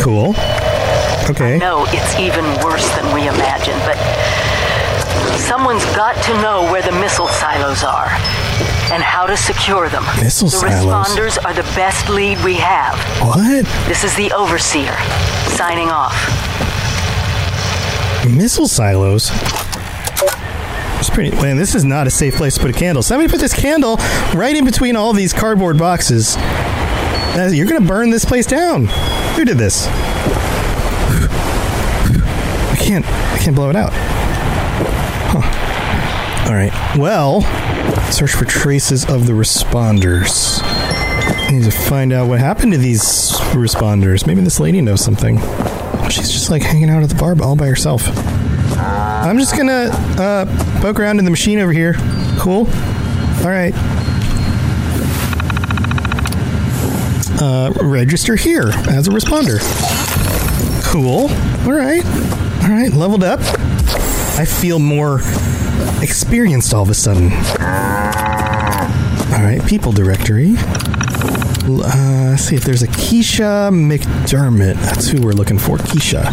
Cool. 0.02 0.34
Okay. 1.30 1.58
No, 1.58 1.86
it's 1.90 2.18
even 2.18 2.46
worse 2.64 2.90
than 2.96 3.14
we 3.14 3.28
imagined, 3.28 3.82
but 3.84 3.98
someone's 5.38 5.84
got 5.94 6.16
to 6.24 6.34
know 6.42 6.64
where 6.72 6.82
the 6.82 6.94
missile 6.94 7.28
silos 7.28 7.84
are 7.84 8.35
and 8.96 9.04
how 9.04 9.26
to 9.28 9.36
secure 9.36 9.90
them. 9.90 10.06
Missile 10.22 10.48
the 10.48 10.56
silos? 10.58 11.10
responders 11.10 11.44
are 11.44 11.54
the 11.54 11.64
best 11.76 12.08
lead 12.08 12.42
we 12.46 12.56
have. 12.56 12.98
What? 13.20 13.66
This 13.90 14.06
is 14.06 14.16
the 14.16 14.32
overseer 14.32 14.96
signing 15.58 15.90
off. 15.90 16.16
Missile 18.26 18.70
silos? 18.70 19.32
It's 20.98 21.10
pretty. 21.10 21.36
Man, 21.42 21.58
this 21.58 21.76
is 21.76 21.84
not 21.84 22.08
a 22.08 22.10
safe 22.10 22.36
place 22.36 22.54
to 22.56 22.62
put 22.62 22.70
a 22.70 22.74
candle. 22.74 23.04
Somebody 23.04 23.30
put 23.30 23.42
this 23.42 23.54
candle 23.54 23.98
right 24.34 24.56
in 24.56 24.64
between 24.64 24.96
all 24.96 25.12
these 25.12 25.34
cardboard 25.34 25.78
boxes. 25.78 26.38
You're 27.36 27.68
gonna 27.68 27.82
burn 27.82 28.12
this 28.12 28.24
place 28.24 28.46
down. 28.46 28.86
Who 29.36 29.44
did 29.44 29.58
this? 29.58 29.88
I 32.72 32.78
can't. 32.80 33.06
I 33.06 33.38
can't 33.40 33.58
blow 33.58 33.70
it 33.70 33.76
out. 33.76 33.92
Huh. 35.34 36.50
All 36.50 36.56
right. 36.56 36.72
Well, 36.98 37.42
search 38.12 38.32
for 38.32 38.46
traces 38.46 39.06
of 39.06 39.28
the 39.28 39.34
responders. 39.34 40.62
Need 41.52 41.64
to 41.64 41.72
find 41.72 42.14
out 42.14 42.28
what 42.28 42.40
happened 42.40 42.72
to 42.74 42.78
these 42.78 43.32
responders. 43.54 44.26
Maybe 44.26 44.42
this 44.42 44.60
lady 44.60 44.82
knows 44.82 45.02
something. 45.04 45.40
She's 46.10 46.32
just 46.32 46.50
like 46.50 46.62
hanging 46.62 46.90
out 46.90 47.04
at 47.04 47.10
the 47.10 47.16
bar 47.16 47.36
all 47.42 47.56
by 47.56 47.68
herself. 47.68 48.08
I'm 48.78 49.38
just 49.38 49.56
gonna 49.58 49.90
uh, 50.18 50.46
poke 50.82 51.00
around 51.00 51.20
in 51.20 51.26
the 51.26 51.32
machine 51.32 51.60
over 51.60 51.72
here. 51.72 51.94
Cool. 52.38 52.68
All 53.40 53.52
right. 53.52 53.74
Uh, 57.42 57.74
register 57.82 58.36
here 58.36 58.70
as 58.90 59.08
a 59.08 59.12
responder. 59.12 59.60
Cool. 60.84 61.30
All 61.66 61.74
right. 61.74 62.06
All 62.64 62.70
right. 62.70 62.92
Leveled 62.94 63.24
up. 63.24 63.40
I 64.38 64.46
feel 64.46 64.80
more 64.80 65.22
experienced 66.02 66.74
all 66.74 66.84
of 66.84 66.90
a 66.90 66.94
sudden. 66.94 67.32
Right. 69.46 69.64
People 69.68 69.92
directory. 69.92 70.56
Uh, 70.58 72.36
see 72.36 72.56
if 72.56 72.64
there's 72.64 72.82
a 72.82 72.88
Keisha 72.88 73.70
McDermott. 73.70 74.74
That's 74.82 75.08
who 75.08 75.22
we're 75.22 75.34
looking 75.34 75.60
for. 75.60 75.78
Keisha. 75.78 76.26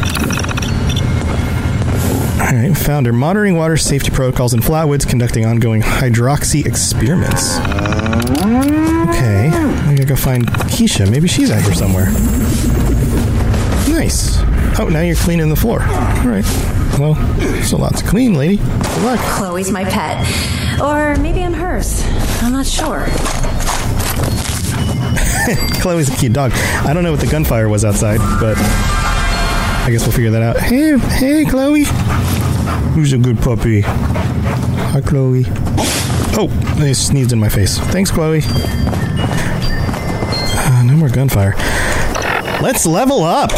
All 2.41 2.57
right, 2.59 2.75
found 2.75 3.05
her 3.05 3.13
monitoring 3.13 3.55
water 3.55 3.77
safety 3.77 4.11
protocols 4.11 4.55
in 4.55 4.61
Flatwoods, 4.61 5.07
conducting 5.07 5.45
ongoing 5.45 5.83
hydroxy 5.83 6.65
experiments. 6.65 7.59
Okay, 9.11 9.51
I 9.51 9.95
gotta 9.95 10.07
go 10.07 10.17
find 10.17 10.47
Keisha. 10.47 11.11
Maybe 11.11 11.29
she's 11.29 11.51
out 11.51 11.61
here 11.61 11.75
somewhere. 11.75 12.07
Nice. 13.95 14.42
Oh, 14.79 14.89
now 14.91 15.01
you're 15.01 15.17
cleaning 15.17 15.49
the 15.49 15.57
floor. 15.57 15.83
All 15.83 16.29
right. 16.29 16.45
Well, 16.99 17.15
there's 17.37 17.73
a 17.73 17.77
lot 17.77 17.97
to 17.97 18.05
clean, 18.05 18.35
lady. 18.35 18.57
Good 18.57 19.03
luck. 19.03 19.21
Chloe's 19.21 19.71
my 19.71 19.85
pet. 19.85 20.27
Or 20.81 21.17
maybe 21.21 21.43
I'm 21.43 21.53
hers. 21.53 22.03
I'm 22.43 22.53
not 22.53 22.67
sure. 22.67 23.07
Chloe's 25.81 26.09
a 26.09 26.17
cute 26.17 26.33
dog. 26.33 26.53
I 26.55 26.93
don't 26.93 27.03
know 27.03 27.11
what 27.11 27.21
the 27.21 27.27
gunfire 27.27 27.69
was 27.69 27.85
outside, 27.85 28.19
but 28.41 28.57
I 28.59 29.89
guess 29.91 30.03
we'll 30.03 30.13
figure 30.13 30.31
that 30.31 30.43
out. 30.43 30.57
Hey, 30.59 30.97
hey, 30.99 31.45
Chloe. 31.45 31.85
Who's 32.95 33.13
a 33.13 33.19
good 33.19 33.41
puppy? 33.41 33.83
Hi, 33.83 35.01
Chloe. 35.01 35.45
Oh, 36.35 36.47
they 36.79 36.95
sneezed 36.95 37.33
in 37.33 37.39
my 37.39 37.49
face. 37.49 37.79
Thanks, 37.79 38.11
Chloe. 38.11 38.41
Uh, 40.55 40.83
no 40.87 40.97
more 40.97 41.09
gunfire. 41.09 41.55
Let's 42.63 42.87
level 42.87 43.23
up. 43.23 43.51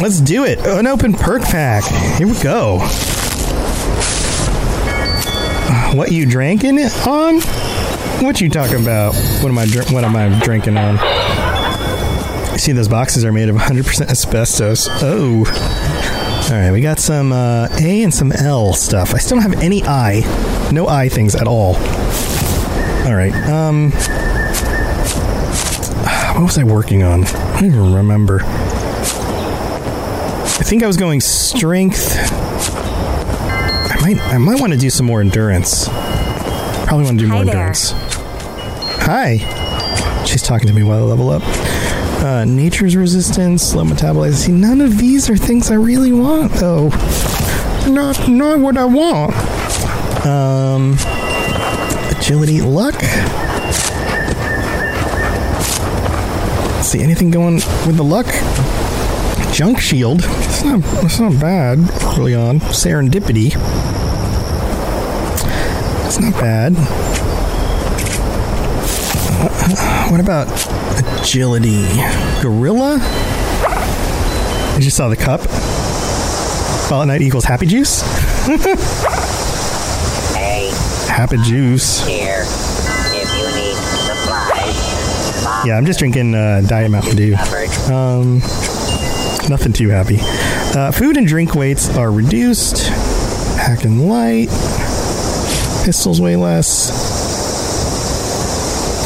Let's 0.00 0.18
do 0.18 0.44
it. 0.44 0.58
An 0.60 0.86
open 0.86 1.12
perk 1.12 1.42
pack. 1.42 1.84
Here 2.16 2.26
we 2.26 2.38
go. 2.40 2.78
What 5.94 6.10
you 6.10 6.24
drinking 6.24 6.78
on? 7.06 7.40
What 8.22 8.40
you 8.40 8.48
talking 8.48 8.80
about? 8.80 9.14
What 9.42 9.50
am 9.50 9.58
I? 9.58 9.66
What 9.92 10.04
am 10.04 10.16
I 10.16 10.40
drinking 10.42 10.78
on? 10.78 10.98
See, 12.58 12.72
those 12.72 12.88
boxes 12.88 13.26
are 13.26 13.32
made 13.32 13.50
of 13.50 13.56
100% 13.56 14.08
asbestos. 14.08 14.88
Oh. 15.02 15.44
All 16.50 16.56
right, 16.58 16.72
we 16.72 16.80
got 16.80 16.98
some 16.98 17.32
uh, 17.32 17.68
A 17.80 18.02
and 18.02 18.12
some 18.12 18.32
L 18.32 18.72
stuff. 18.72 19.14
I 19.14 19.18
still 19.18 19.38
don't 19.38 19.50
have 19.50 19.62
any 19.62 19.82
I. 19.84 20.20
No 20.72 20.88
I 20.88 21.10
things 21.10 21.34
at 21.34 21.46
all. 21.46 21.74
All 23.06 23.14
right. 23.14 23.34
Um. 23.48 23.92
What 26.30 26.44
was 26.44 26.58
I 26.58 26.64
working 26.64 27.02
on? 27.02 27.24
I 27.24 27.60
don't 27.60 27.64
even 27.66 27.94
remember. 27.94 28.40
I 30.70 30.72
think 30.72 30.84
I 30.84 30.86
was 30.86 30.96
going 30.96 31.20
strength. 31.20 32.14
I 32.30 33.98
might. 34.02 34.20
I 34.20 34.38
might 34.38 34.60
want 34.60 34.72
to 34.72 34.78
do 34.78 34.88
some 34.88 35.04
more 35.04 35.20
endurance. 35.20 35.88
Probably 35.88 37.02
want 37.06 37.18
to 37.18 37.24
do 37.24 37.28
Hi 37.28 37.34
more 37.34 37.44
there. 37.44 37.56
endurance. 37.56 37.90
Hi. 39.02 40.24
She's 40.24 40.44
talking 40.44 40.68
to 40.68 40.72
me 40.72 40.84
while 40.84 41.00
I 41.00 41.02
level 41.02 41.28
up. 41.30 41.42
Uh, 42.22 42.44
nature's 42.44 42.94
resistance, 42.94 43.64
slow 43.64 43.82
metabolism. 43.82 44.36
See, 44.36 44.52
none 44.52 44.80
of 44.80 44.96
these 44.96 45.28
are 45.28 45.36
things 45.36 45.72
I 45.72 45.74
really 45.74 46.12
want, 46.12 46.52
though. 46.52 46.90
Not, 47.88 48.28
not 48.28 48.60
what 48.60 48.76
I 48.76 48.84
want. 48.84 49.34
Um, 50.24 50.92
agility, 52.16 52.60
luck. 52.60 52.94
See 56.84 57.02
anything 57.02 57.32
going 57.32 57.54
with 57.54 57.96
the 57.96 58.04
luck? 58.04 58.26
Junk 59.52 59.80
shield. 59.80 60.22
It's 60.62 60.68
not. 60.68 61.04
It's 61.04 61.18
not 61.18 61.40
bad. 61.40 61.78
Early 62.18 62.34
on, 62.34 62.60
serendipity. 62.60 63.46
It's 66.06 66.20
not 66.20 66.34
bad. 66.34 66.74
What 70.10 70.20
about 70.20 70.48
agility? 71.22 71.86
Gorilla? 72.42 72.98
I 73.00 74.78
just 74.82 74.98
saw 74.98 75.08
the 75.08 75.16
cup. 75.16 75.40
Fallout 76.90 77.08
Night 77.08 77.22
equals 77.22 77.44
happy 77.44 77.64
juice? 77.64 78.02
Hey, 80.34 80.70
Happy 81.08 81.38
juice. 81.38 82.06
here. 82.06 82.42
If 82.42 83.30
you 83.38 83.46
need 83.56 83.76
supplies, 83.76 85.66
Yeah, 85.66 85.78
I'm 85.78 85.86
just 85.86 86.00
drinking 86.00 86.34
uh, 86.34 86.60
Diet 86.68 86.90
Mountain 86.90 87.16
Dew. 87.16 87.34
Um, 87.90 88.40
nothing 89.48 89.72
too 89.72 89.88
happy. 89.88 90.18
Uh, 90.72 90.92
food 90.92 91.16
and 91.16 91.26
drink 91.26 91.56
weights 91.56 91.88
are 91.96 92.12
reduced. 92.12 92.86
Pack 93.56 93.84
and 93.84 94.08
light. 94.08 94.48
Pistols 95.84 96.20
weigh 96.20 96.36
less. 96.36 96.90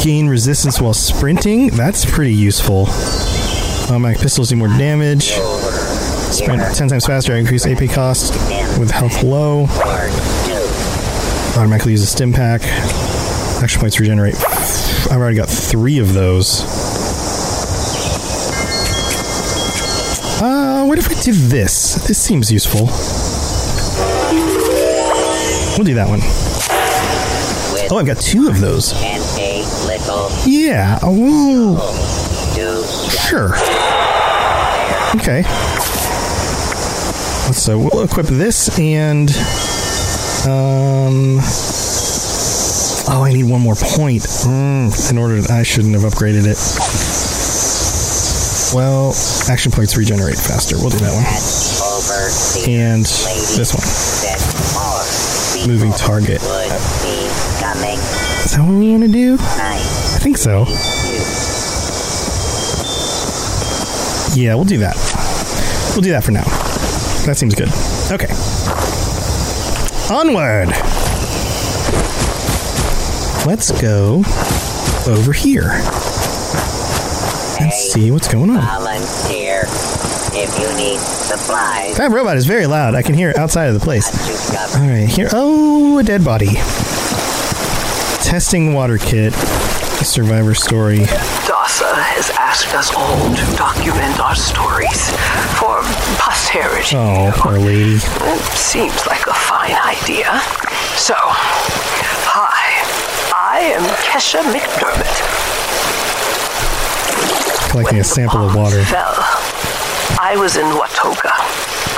Gain 0.03 0.27
resistance 0.27 0.79
while 0.79 0.93
sprinting. 0.93 1.69
That's 1.69 2.05
pretty 2.05 2.35
useful. 2.35 2.85
my 3.97 4.13
pistols 4.19 4.49
do 4.49 4.57
more 4.57 4.67
damage. 4.67 5.31
Sprint 6.31 6.61
10 6.75 6.87
times 6.89 7.07
faster. 7.07 7.33
Increase 7.35 7.65
AP 7.65 7.89
cost 7.89 8.33
with 8.79 8.91
health 8.91 9.23
low. 9.23 9.63
Automatically 11.57 11.93
use 11.93 12.03
a 12.03 12.05
stim 12.05 12.31
pack. 12.31 12.61
Action 13.63 13.81
points 13.81 13.99
regenerate. 13.99 14.35
I've 15.09 15.17
already 15.17 15.37
got 15.37 15.49
three 15.49 15.97
of 15.97 16.13
those. 16.13 16.84
Uh, 20.37 20.85
what 20.85 20.99
if 20.99 21.07
we 21.07 21.15
do 21.15 21.31
this? 21.31 21.95
This 22.07 22.21
seems 22.21 22.51
useful. 22.51 22.87
We'll 25.77 25.85
do 25.85 25.93
that 25.95 26.07
one. 26.09 26.19
Oh, 27.89 27.97
I've 27.97 28.05
got 28.05 28.17
two 28.17 28.49
of 28.49 28.59
those. 28.59 28.93
Yeah. 30.45 30.99
Well, 31.03 31.77
sure. 33.09 33.55
Okay. 35.15 35.43
So 37.53 37.79
we'll 37.79 38.03
equip 38.03 38.25
this 38.27 38.77
and 38.77 39.29
um. 40.47 41.39
Oh, 43.07 43.21
I 43.23 43.31
need 43.31 43.45
one 43.45 43.61
more 43.61 43.75
point. 43.75 44.23
Mm, 44.23 45.11
in 45.11 45.17
order, 45.17 45.41
I 45.49 45.63
shouldn't 45.63 45.93
have 45.93 46.03
upgraded 46.03 46.45
it. 46.45 47.24
Well, 48.75 49.13
action 49.47 49.71
points 49.71 49.95
regenerate 49.95 50.35
faster. 50.35 50.75
We'll 50.75 50.89
do 50.89 50.97
that 50.97 51.13
one. 51.15 51.23
And 52.69 53.05
this 53.05 53.71
one. 53.73 53.87
Moving 55.65 55.93
target. 55.93 56.41
Is 56.41 56.41
that 58.51 58.65
what 58.67 58.77
we 58.77 58.91
want 58.91 59.03
to 59.03 59.09
do? 59.09 59.37
I 59.39 60.19
think 60.19 60.35
so. 60.35 60.65
Yeah, 64.37 64.55
we'll 64.55 64.65
do 64.65 64.79
that. 64.79 64.97
We'll 65.93 66.01
do 66.01 66.11
that 66.11 66.25
for 66.25 66.31
now. 66.31 66.43
That 67.25 67.37
seems 67.37 67.55
good. 67.55 67.69
Okay. 68.11 68.27
Onward. 70.13 70.67
Let's 73.47 73.71
go 73.81 74.25
over 75.07 75.31
here 75.31 75.81
and 77.59 77.71
see 77.71 78.11
what's 78.11 78.27
going 78.27 78.49
on. 78.49 78.61
Volunteer 78.61 79.63
if 80.37 80.59
you 80.59 80.67
need 80.77 80.99
supplies. 80.99 81.95
That 81.97 82.11
robot 82.11 82.37
is 82.37 82.45
very 82.45 82.67
loud. 82.67 82.95
I 82.95 83.01
can 83.01 83.13
hear 83.13 83.29
it 83.29 83.37
outside 83.37 83.67
of 83.67 83.73
the 83.73 83.79
place. 83.79 84.07
All 84.75 84.81
right, 84.81 85.07
here. 85.07 85.29
Oh, 85.31 85.97
a 85.99 86.03
dead 86.03 86.25
body. 86.25 86.55
Testing 88.21 88.73
water 88.73 88.97
kit. 88.97 89.33
Survivor 90.03 90.53
story. 90.53 90.99
DASA 90.99 91.93
has 91.95 92.29
asked 92.37 92.75
us 92.75 92.93
all 92.93 93.17
to 93.33 93.55
document 93.55 94.19
our 94.19 94.35
stories 94.35 95.09
for 95.57 95.81
posterity. 96.19 96.95
Oh, 96.95 97.31
poor 97.35 97.57
lady. 97.57 97.95
It 97.95 98.41
seems 98.53 99.07
like 99.07 99.25
a 99.25 99.33
fine 99.33 99.75
idea. 99.87 100.29
So, 100.99 101.15
hi, 101.17 102.83
I 103.33 103.59
am 103.73 103.83
Kesha 104.03 104.41
McDermott. 104.51 105.74
Collecting 107.75 107.99
a 107.99 108.05
sample 108.05 108.47
of 108.47 108.55
water. 108.55 108.81
Fell. 108.85 109.11
I 110.15 110.37
was 110.39 110.55
in 110.55 110.63
Watoga, 110.79 111.35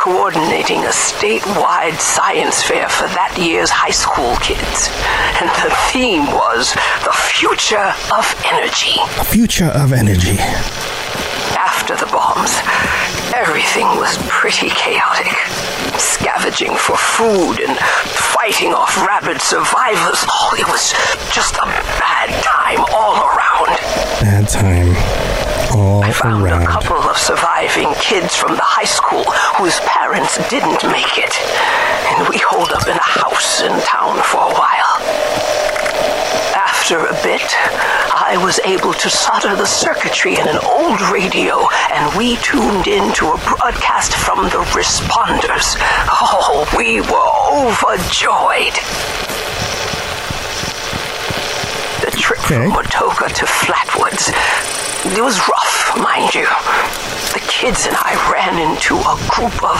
coordinating 0.02 0.82
a 0.82 0.90
statewide 0.90 2.02
science 2.02 2.64
fair 2.64 2.90
for 2.90 3.06
that 3.14 3.38
year's 3.38 3.70
high 3.70 3.94
school 3.94 4.34
kids. 4.42 4.90
And 5.38 5.46
the 5.62 5.70
theme 5.94 6.26
was 6.34 6.74
the 7.06 7.14
future 7.14 7.94
of 8.10 8.26
energy. 8.50 8.98
Future 9.30 9.70
of 9.70 9.94
energy. 9.94 10.42
After 11.54 11.94
the 11.94 12.10
bombs, 12.10 12.58
everything 13.38 13.86
was 14.02 14.18
pretty 14.34 14.74
chaotic. 14.74 15.30
Scavenging 16.02 16.74
for 16.74 16.98
food 16.98 17.62
and 17.62 17.78
fighting 18.34 18.74
off 18.74 18.98
rabid 19.06 19.38
survivors. 19.46 20.26
Oh, 20.26 20.58
it 20.58 20.66
was 20.66 20.98
just 21.30 21.54
a 21.62 21.70
bad 22.02 22.34
time 22.42 22.82
all 22.90 23.22
around. 23.22 23.78
Bad 24.26 24.50
time. 24.50 25.17
All 25.74 26.04
I 26.04 26.12
found 26.12 26.48
a 26.48 26.66
couple 26.66 26.98
of 26.98 27.18
surviving 27.18 27.94
kids 27.96 28.36
from 28.36 28.56
the 28.56 28.64
high 28.64 28.86
school 28.88 29.24
whose 29.60 29.80
parents 29.82 30.38
didn't 30.50 30.84
make 30.92 31.18
it. 31.18 31.34
And 32.08 32.28
we 32.30 32.38
holed 32.40 32.72
up 32.72 32.88
in 32.88 32.96
a 32.96 33.10
house 33.20 33.62
in 33.62 33.72
town 33.84 34.22
for 34.24 34.38
a 34.48 34.54
while. 34.54 34.96
After 36.56 37.06
a 37.06 37.14
bit, 37.22 37.44
I 38.16 38.40
was 38.44 38.60
able 38.64 38.94
to 38.94 39.10
solder 39.10 39.56
the 39.56 39.66
circuitry 39.66 40.36
in 40.40 40.48
an 40.48 40.60
old 40.64 41.02
radio, 41.12 41.68
and 41.92 42.16
we 42.18 42.38
tuned 42.38 42.88
in 42.88 43.12
to 43.20 43.34
a 43.36 43.38
broadcast 43.44 44.14
from 44.16 44.44
the 44.50 44.64
responders. 44.72 45.76
Oh, 46.08 46.64
we 46.78 47.02
were 47.02 47.32
overjoyed. 47.52 48.78
The 52.02 52.12
trip 52.16 52.40
Okay. 52.46 52.56
from 52.56 52.72
Watoga 52.72 53.28
to 53.36 53.46
Flatwoods. 53.46 54.32
It 55.06 55.22
was 55.24 55.38
rough, 55.40 55.98
mind 55.98 56.34
you. 56.36 56.46
The 57.34 57.40
kids 57.48 57.86
and 57.88 57.96
I 57.98 58.14
ran 58.32 58.58
into 58.60 58.96
a 58.98 59.16
group 59.30 59.56
of 59.64 59.78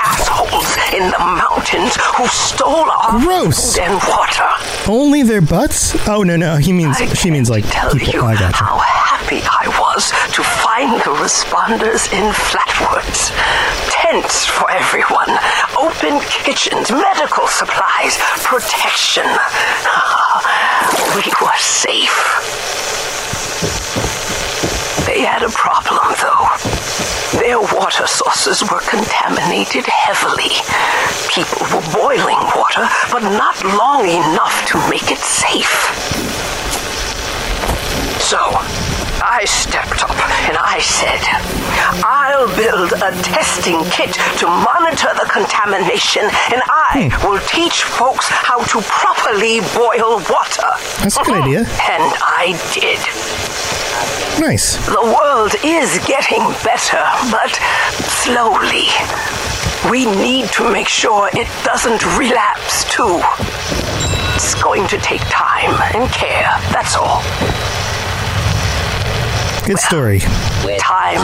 assholes 0.00 0.76
in 0.94 1.10
the 1.10 1.18
mountains 1.18 1.96
who 2.16 2.26
stole 2.28 2.88
our 2.90 3.18
Gross. 3.20 3.74
food 3.74 3.82
and 3.82 3.94
water. 4.08 4.48
Only 4.90 5.22
their 5.22 5.40
butts? 5.40 5.96
Oh 6.08 6.22
no 6.22 6.36
no, 6.36 6.56
he 6.56 6.72
means 6.72 6.96
I 7.00 7.06
she 7.14 7.30
means 7.30 7.50
like 7.50 7.64
tell 7.70 7.92
people. 7.94 8.12
you 8.14 8.22
I 8.24 8.34
gotcha. 8.34 8.56
how 8.64 8.78
happy 8.78 9.40
I 9.44 9.66
was 9.80 10.10
to 10.34 10.42
find 10.42 11.00
the 11.02 11.14
responders 11.20 12.10
in 12.12 12.30
Flatwoods. 12.32 13.32
Tents 13.90 14.44
for 14.46 14.70
everyone, 14.70 15.30
open 15.76 16.20
kitchens, 16.28 16.90
medical 16.90 17.46
supplies, 17.46 18.16
protection. 18.44 19.24
water 27.88 28.06
sources 28.06 28.60
were 28.70 28.80
contaminated 28.80 29.86
heavily. 29.86 30.52
People 31.32 31.64
were 31.72 31.80
boiling 31.88 32.36
water, 32.52 32.84
but 33.10 33.22
not 33.40 33.56
long 33.64 34.04
enough 34.04 34.66
to 34.68 34.76
make 34.90 35.10
it 35.10 35.16
safe. 35.16 35.72
So, 38.20 38.36
I 39.24 39.40
stepped 39.46 40.04
up 40.04 40.20
and 40.44 40.58
I 40.60 40.80
said, 40.84 41.24
I'll 42.04 42.52
build 42.60 42.92
a 42.92 43.10
testing 43.24 43.80
kit 43.88 44.12
to 44.36 44.46
monitor 44.46 45.08
the 45.16 45.24
contamination 45.32 46.28
and 46.52 46.60
I 46.68 47.08
hmm. 47.08 47.26
will 47.26 47.40
teach 47.48 47.84
folks 47.84 48.28
how 48.28 48.58
to 48.68 48.82
properly 48.84 49.60
boil 49.72 50.20
water. 50.28 50.68
That's 51.00 51.16
a 51.16 51.24
good 51.24 51.40
idea. 51.40 51.60
And 51.88 52.04
I 52.20 52.52
did. 52.76 53.57
Nice. 54.40 54.76
The 54.86 55.02
world 55.02 55.54
is 55.64 55.98
getting 56.06 56.42
better, 56.64 57.02
but 57.30 57.54
slowly. 58.22 58.88
We 59.90 60.04
need 60.06 60.48
to 60.52 60.70
make 60.70 60.88
sure 60.88 61.28
it 61.32 61.48
doesn't 61.64 62.04
relapse 62.18 62.84
too. 62.92 63.20
It's 64.36 64.54
going 64.62 64.86
to 64.88 64.98
take 64.98 65.20
time 65.24 65.74
and 65.94 66.10
care, 66.12 66.50
that's 66.72 66.96
all. 66.96 67.22
Good 69.66 69.78
story. 69.78 70.20
with 70.64 70.80
Time, 70.80 71.18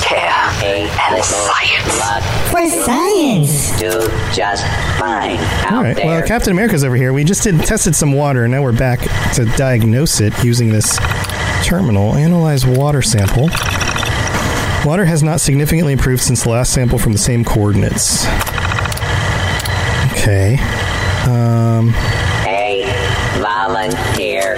care, 0.00 0.32
and 0.64 1.22
science. 1.22 2.50
For 2.50 2.66
science. 2.84 3.78
do 3.78 3.90
just 4.32 4.64
fine 4.98 5.36
out 5.66 5.72
All 5.72 5.82
right. 5.82 5.94
there. 5.94 6.06
Well, 6.06 6.26
Captain 6.26 6.52
America's 6.52 6.82
over 6.82 6.96
here. 6.96 7.12
We 7.12 7.24
just 7.24 7.42
did 7.42 7.60
tested 7.60 7.94
some 7.94 8.12
water, 8.12 8.44
and 8.44 8.52
now 8.52 8.62
we're 8.62 8.72
back 8.72 9.00
to 9.34 9.44
diagnose 9.56 10.20
it 10.22 10.32
using 10.42 10.70
this 10.70 10.98
terminal. 11.64 12.14
Analyze 12.14 12.66
water 12.66 13.02
sample. 13.02 13.48
Water 14.84 15.04
has 15.04 15.22
not 15.22 15.40
significantly 15.40 15.92
improved 15.92 16.22
since 16.22 16.44
the 16.44 16.48
last 16.50 16.72
sample 16.72 16.98
from 16.98 17.12
the 17.12 17.18
same 17.18 17.44
coordinates. 17.44 18.26
Okay. 20.12 20.54
Um. 21.26 21.90
Hey, 22.44 22.84
volunteer. 23.40 24.56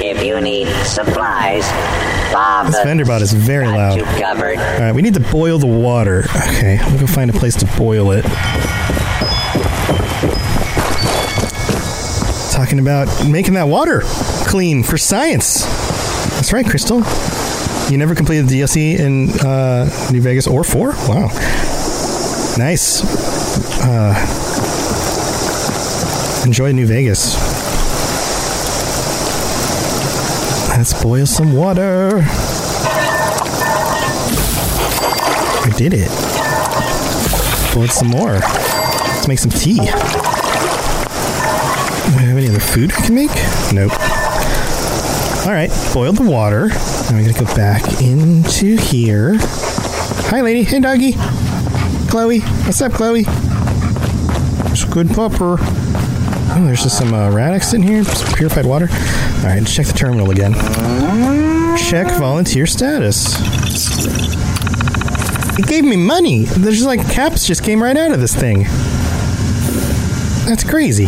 If 0.00 0.22
you 0.24 0.40
need 0.40 0.68
supplies, 0.84 1.64
Bob 2.32 2.66
This 2.66 2.82
vendor 2.84 3.04
bot 3.04 3.20
is 3.20 3.32
very 3.32 3.66
loud. 3.66 4.00
All 4.00 4.80
right, 4.80 4.92
we 4.92 5.02
need 5.02 5.14
to 5.14 5.20
boil 5.20 5.58
the 5.58 5.66
water. 5.66 6.24
Okay, 6.30 6.78
I'm 6.78 6.86
gonna 6.86 7.00
go 7.00 7.06
find 7.06 7.30
a 7.30 7.32
place 7.32 7.56
to 7.56 7.66
boil 7.76 8.12
it. 8.12 8.24
Talking 12.52 12.78
about 12.78 13.26
making 13.28 13.54
that 13.54 13.68
water 13.68 14.02
clean 14.46 14.82
for 14.82 14.98
science. 14.98 15.64
That's 16.38 16.52
right, 16.52 16.64
Crystal. 16.64 17.02
You 17.90 17.98
never 17.98 18.14
completed 18.14 18.46
the 18.46 18.60
DLC 18.60 18.96
in 18.96 19.28
uh, 19.44 19.90
New 20.12 20.20
Vegas 20.20 20.46
or 20.46 20.62
four? 20.62 20.92
Wow, 21.08 21.26
nice. 22.56 23.02
Uh, 23.82 24.14
enjoy 26.46 26.70
New 26.70 26.86
Vegas. 26.86 27.34
Let's 30.76 31.02
boil 31.02 31.26
some 31.26 31.54
water. 31.54 32.20
I 35.64 35.72
did 35.76 35.92
it. 35.92 36.08
Boiled 37.74 37.90
some 37.90 38.08
more. 38.08 38.34
Let's 38.34 39.26
make 39.26 39.40
some 39.40 39.50
tea. 39.50 39.74
Do 39.74 39.82
we 39.82 39.88
have 42.22 42.36
any 42.38 42.48
other 42.48 42.60
food 42.60 42.92
we 42.96 43.02
can 43.02 43.14
make? 43.16 43.34
Nope. 43.72 44.17
Alright, 45.48 45.70
boiled 45.94 46.16
the 46.16 46.30
water. 46.30 46.68
Now 46.68 47.12
we're 47.12 47.32
gonna 47.32 47.46
go 47.46 47.46
back 47.56 48.02
into 48.02 48.76
here. 48.76 49.38
Hi, 50.28 50.42
lady. 50.42 50.62
Hey, 50.62 50.78
doggy. 50.78 51.14
Chloe. 52.10 52.40
What's 52.40 52.82
up, 52.82 52.92
Chloe? 52.92 53.24
It's 53.26 54.84
a 54.84 54.88
good 54.90 55.06
pupper. 55.06 55.56
Oh, 55.58 56.64
there's 56.66 56.82
just 56.82 56.98
some 56.98 57.14
uh, 57.14 57.30
radix 57.30 57.72
in 57.72 57.80
here. 57.80 58.04
Some 58.04 58.34
purified 58.34 58.66
water. 58.66 58.88
All 58.90 59.44
right, 59.44 59.66
check 59.66 59.86
the 59.86 59.94
terminal 59.94 60.30
again. 60.30 60.52
Check 61.78 62.08
volunteer 62.18 62.66
status. 62.66 63.38
It 65.58 65.66
gave 65.66 65.82
me 65.82 65.96
money. 65.96 66.44
There's 66.44 66.84
like 66.84 67.00
caps 67.10 67.46
just 67.46 67.64
came 67.64 67.82
right 67.82 67.96
out 67.96 68.12
of 68.12 68.20
this 68.20 68.34
thing. 68.34 68.64
That's 70.46 70.62
crazy. 70.62 71.06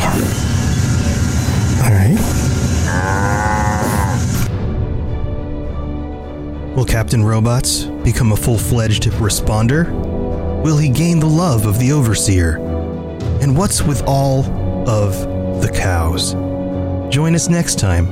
Captain 7.11 7.27
Robots 7.27 7.87
become 8.05 8.31
a 8.31 8.37
full 8.37 8.57
fledged 8.57 9.03
responder? 9.15 9.91
Will 10.63 10.77
he 10.79 10.89
gain 10.89 11.19
the 11.19 11.27
love 11.27 11.67
of 11.67 11.77
the 11.81 11.91
Overseer? 11.91 12.59
And 13.43 13.57
what's 13.57 13.83
with 13.83 14.01
all 14.07 14.45
of 14.89 15.61
the 15.61 15.73
cows? 15.75 16.35
Join 17.13 17.35
us 17.35 17.49
next 17.49 17.81
time 17.81 18.07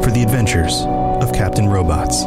for 0.00 0.12
the 0.12 0.22
adventures 0.22 0.82
of 1.26 1.32
Captain 1.32 1.66
Robots. 1.66 2.24